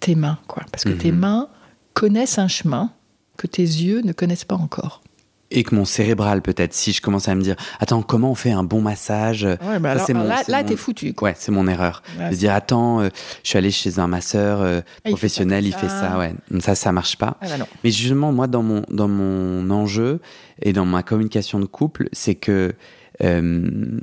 [0.00, 0.62] tes mains, quoi.
[0.72, 1.18] Parce que tes Mhm.
[1.18, 1.48] mains
[1.94, 2.90] connaissent un chemin
[3.36, 5.02] que tes yeux ne connaissent pas encore.
[5.50, 8.50] Et que mon cérébral peut-être, si je commence à me dire attends comment on fait
[8.50, 9.44] un bon massage?
[9.44, 11.30] Ouais, bah Ça, alors, c'est mon- là, c'est là mon- t'es foutu, quoi.
[11.30, 12.02] Ouais, c'est mon erreur.
[12.18, 13.08] Ouais, de dire attends, euh,
[13.42, 16.00] je suis allé chez un masseur euh, Ah, il fait professionnel, il fait ça.
[16.00, 16.34] ça, ouais.
[16.60, 17.38] Ça, ça marche pas.
[17.40, 17.66] Ah bah.
[17.82, 20.20] Mais justement, moi, dans mon, dans mon enjeu
[20.60, 22.74] et dans ma communication de couple, c'est que
[23.24, 23.98] euh,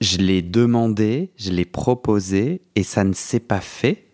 [0.00, 4.04] je l'ai demandé, je l'ai proposé et ça ne s'est pas fait.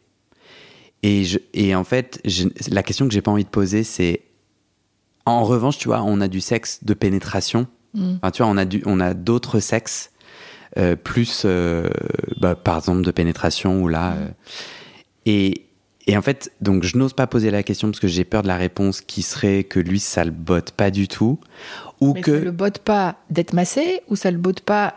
[1.04, 4.20] Et, je, et en fait, je- la question que j'ai pas envie de poser, c'est
[5.26, 7.66] en revanche, tu vois, on a du sexe de pénétration.
[7.94, 8.14] Mm.
[8.16, 10.10] Enfin, tu vois, on a, du, on a d'autres sexes,
[10.78, 11.88] euh, plus, euh,
[12.40, 14.12] bah, par exemple, de pénétration ou là.
[14.14, 14.28] euh,
[15.26, 15.66] et,
[16.06, 18.48] et en fait, donc, je n'ose pas poser la question parce que j'ai peur de
[18.48, 21.38] la réponse qui serait que lui, ça le botte pas du tout.
[22.00, 22.38] Ou Mais que.
[22.38, 24.94] ça le botte pas d'être massé ou ça le botte pas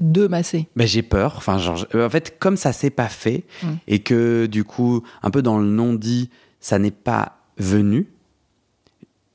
[0.00, 0.66] de masser?
[0.76, 1.34] Ben, j'ai peur.
[1.36, 3.66] Enfin, genre, en fait, comme ça s'est pas fait Mm.
[3.86, 6.28] et que du coup, un peu dans le non-dit,
[6.60, 8.08] ça n'est pas venu.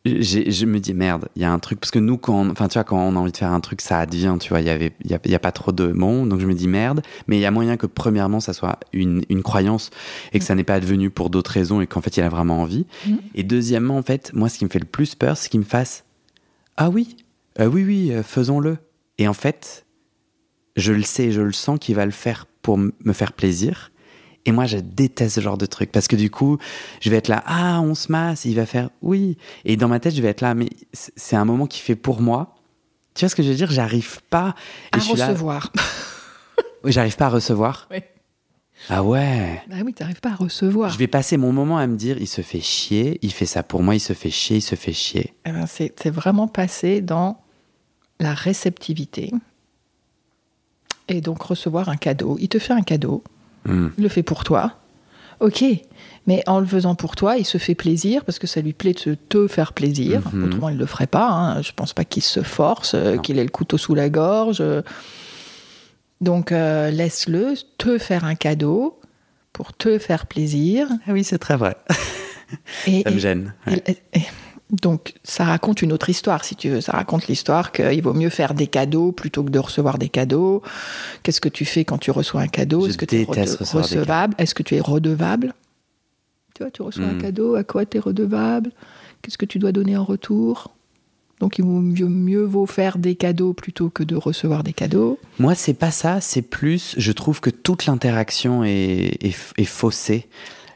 [0.04, 2.68] Je me dis merde, il y a un truc parce que nous quand, on- enfin
[2.68, 4.60] tu vois, quand on a envie de faire un truc, ça advient, tu vois.
[4.62, 6.48] Il y avait, il y a, il y a pas trop de bon, donc je
[6.48, 7.04] me dis merde.
[7.28, 9.92] Mais il y a moyen que premièrement, ça soit une, une croyance
[10.34, 12.62] et que ça n'est pas advenu pour d'autres raisons et qu'en fait il a vraiment
[12.62, 12.88] envie.
[13.06, 13.16] Mm.
[13.36, 15.66] Et deuxièmement, en fait, moi, ce qui me fait le plus peur, c'est qu'il me
[15.66, 16.04] fasse
[16.78, 17.18] ah oui,
[17.60, 18.78] euh, oui oui, euh, faisons-le.
[19.20, 19.86] Et en fait,
[20.78, 23.91] je le sais, je le sens qu'il va le faire pour me faire plaisir.
[24.46, 26.58] Et moi, je déteste ce genre de truc parce que du coup,
[27.00, 29.38] je vais être là, ah, on se masse, il va faire oui.
[29.66, 32.22] Et dans ma tête, je vais être là, mais c'est un moment qui fait pour
[32.22, 32.56] moi.
[33.14, 33.70] Tu vois ce que je veux dire?
[33.70, 34.56] J'arrive pas.
[34.94, 35.72] Et à je suis là- recevoir.
[36.84, 37.88] Oui, j'arrive pas à recevoir.
[37.92, 38.00] Oui.
[38.90, 39.62] Ah ouais.
[39.70, 40.90] Bah oui, t'arrives pas à recevoir.
[40.90, 43.62] Je vais passer mon moment à me dire, il se fait chier, il fait ça
[43.62, 45.36] pour moi, il se fait chier, il se fait chier.
[45.46, 47.40] Eh ben, c'est c'est vraiment passé dans
[48.20, 49.32] la réceptivité.
[51.08, 52.38] Et donc recevoir un cadeau.
[52.40, 53.24] Il te fait un cadeau,
[53.68, 54.78] Il le fait pour toi.
[55.40, 55.64] Ok,
[56.28, 58.94] mais en le faisant pour toi, il se fait plaisir parce que ça lui plaît
[58.94, 60.22] de se- te faire plaisir.
[60.34, 60.44] Mhm.
[60.46, 61.28] Autrement, il ne le ferait pas.
[61.30, 61.62] hein.
[61.64, 64.64] Je pense pas qu'il se force, euh, qu'il ait le couteau sous la gorge.
[66.22, 69.00] Donc euh, laisse-le te faire un cadeau
[69.54, 70.88] pour te faire plaisir.
[71.08, 71.76] Ah oui, c'est très vrai.
[72.86, 73.54] Et, Ça me gêne.
[73.68, 73.82] ouais.
[73.88, 74.26] et- et-
[74.72, 76.82] donc, ça raconte une autre histoire, si tu veux.
[76.82, 80.62] Ça raconte l'histoire qu'il vaut mieux faire des cadeaux plutôt que de recevoir des cadeaux.
[81.24, 82.88] Qu'est-ce que tu fais quand tu reçois un cadeau?
[82.88, 84.36] Est-ce que tu es recevable?
[84.38, 85.54] Est-ce que tu es redevable?
[86.56, 87.22] Tu vois, tu reçois un Mm.
[87.22, 88.72] cadeau, à quoi tu es redevable?
[89.22, 90.74] Qu'est-ce que tu dois donner en retour?
[91.40, 95.18] Donc il vaut mieux, mieux vaut faire des cadeaux plutôt que de recevoir des cadeaux.
[95.40, 100.28] Moi, c'est pas ça, c'est plus, je trouve que toute l'interaction est, est, est faussée.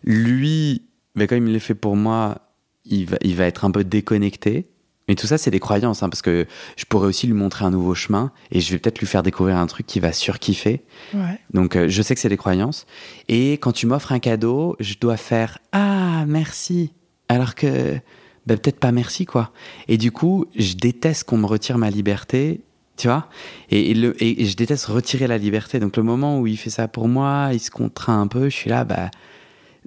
[0.04, 0.82] Lui,
[1.16, 2.40] mais quand il me le fait pour moi,
[2.86, 4.68] il va, il va être un peu déconnecté.
[5.08, 7.70] Mais tout ça, c'est des croyances, hein, parce que je pourrais aussi lui montrer un
[7.70, 10.84] nouveau chemin et je vais peut-être lui faire découvrir un truc qui va surkiffer.
[11.14, 11.40] Ouais.
[11.54, 12.88] Donc, euh, je sais que c'est des croyances.
[13.28, 16.92] Et quand tu m'offres un cadeau, je dois faire Ah, merci.
[17.30, 18.00] Alors que,
[18.48, 19.52] ben, peut-être pas merci, quoi.
[19.88, 22.62] Et du coup, je déteste qu'on me retire ma liberté,
[22.98, 23.30] tu vois.
[23.70, 25.80] Et, et le, et, et je déteste retirer la liberté.
[25.80, 28.56] Donc, le moment où il fait ça pour moi, il se contraint un peu, je
[28.56, 29.12] suis là, bah,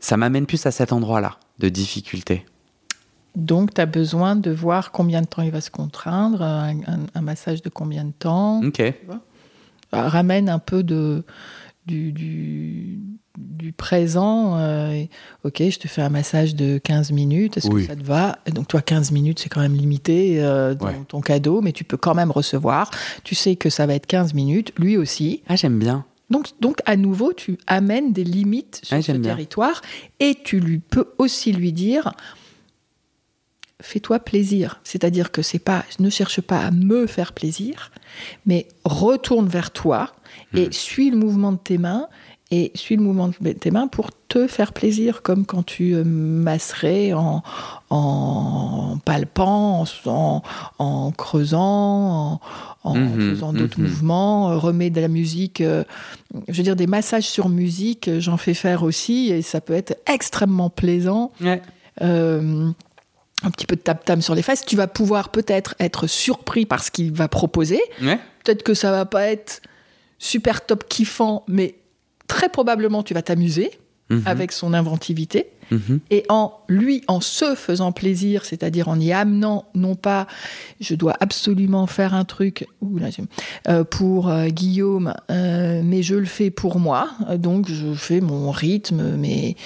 [0.01, 2.45] ça m'amène plus à cet endroit-là de difficulté.
[3.39, 7.07] Donc, tu as besoin de voir combien de temps il va se contraindre, un, un-
[7.15, 8.61] un massage de combien de temps.
[8.65, 8.83] Ok.
[9.93, 11.25] Ah, Ramène un peu de,
[11.87, 12.99] du, du,
[13.39, 14.57] du présent.
[14.59, 15.09] euh, et,
[15.45, 17.57] ok, je te fais un massage de 15 minutes.
[17.57, 17.83] Est-ce Oui.
[17.83, 18.39] que ça te va?
[18.45, 21.01] Et Donc, toi, 15 minutes, c'est quand même limité euh, dans Ouais.
[21.09, 22.91] ton cadeau, mais tu peux quand même recevoir.
[23.25, 25.43] Tu sais que ça va être 15 minutes, lui aussi.
[25.49, 26.05] Ah, j'aime bien.
[26.29, 29.31] Donc, donc à nouveau, tu amènes des limites sur Ouais, ce bien.
[29.33, 29.81] territoire
[30.21, 32.13] et tu lui peux aussi lui dire
[33.81, 34.81] fais-toi plaisir.
[34.85, 37.91] C'est-à-dire que c'est pas, ne cherche pas à me faire plaisir,
[38.47, 40.11] mais retourne vers toi
[40.55, 40.73] et Mhm.
[40.73, 42.09] suis le mouvement de tes mains
[42.51, 46.03] et suis le mouvement de tes mains pour te faire plaisir, comme quand tu euh,
[46.05, 47.43] masserais en,
[47.91, 50.43] en palpant, en,
[50.79, 52.41] en- creusant, en,
[52.85, 53.87] en Mhm, faisant d'autres mhm.
[53.89, 55.61] mouvements, euh, remets de la musique.
[55.61, 55.85] euh,
[56.49, 59.97] je veux dire, des massages sur musique, j'en fais faire aussi et ça peut être
[60.07, 61.33] extrêmement plaisant.
[61.41, 61.61] Ouais.
[62.03, 62.71] Euh,
[63.45, 64.65] un petit peu de tap-tam sur les fesses.
[64.67, 67.81] Tu vas pouvoir peut-être être surpris par ce qu'il va proposer.
[68.03, 68.19] Ouais.
[68.45, 69.63] Peut-être que ça va pas être
[70.19, 71.77] super top kiffant, mais
[72.27, 73.71] très probablement tu vas t'amuser
[74.11, 74.23] Mhm.
[74.27, 75.51] avec son inventivité.
[75.71, 76.01] Mhm.
[76.11, 80.27] Et en lui, en se faisant plaisir, c'est-à-dire en y amenant, non pas
[80.81, 83.23] je dois absolument faire un truc ouh là, j'ai-
[83.69, 87.11] euh, pour euh, Guillaume, euh, mais je le fais pour moi.
[87.37, 89.57] Donc je fais mon rythme, mes,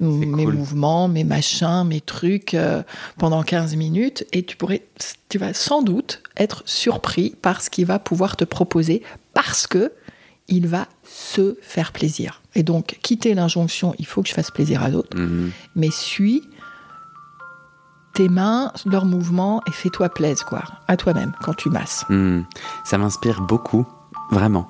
[0.00, 0.54] mes cool.
[0.54, 2.56] mouvements, mes machins, mes trucs
[3.18, 4.24] pendant 15 minutes.
[4.32, 4.82] Et tu, pourrais,
[5.28, 9.02] tu vas sans doute être surpris par ce qu'il va pouvoir te proposer
[9.34, 9.92] parce que
[10.48, 12.39] il va se faire plaisir.
[12.54, 15.50] Et donc, quitter l'injonction, il faut que je fasse plaisir à d'autres Mhm.
[15.76, 16.42] mais suis
[18.12, 22.04] tes mains, leurs mouvements et fais-toi plaisir, quoi, à toi-même quand tu masses.
[22.08, 22.44] Mhm.
[22.84, 23.86] Ça m'inspire beaucoup,
[24.32, 24.68] vraiment.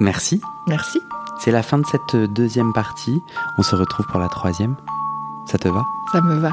[0.00, 0.40] Merci.
[0.68, 1.00] Merci.
[1.40, 3.18] C'est la fin de cette deuxième partie.
[3.58, 4.76] On se retrouve pour la troisième.
[5.46, 5.82] Ça te va?
[6.12, 6.52] Ça me va.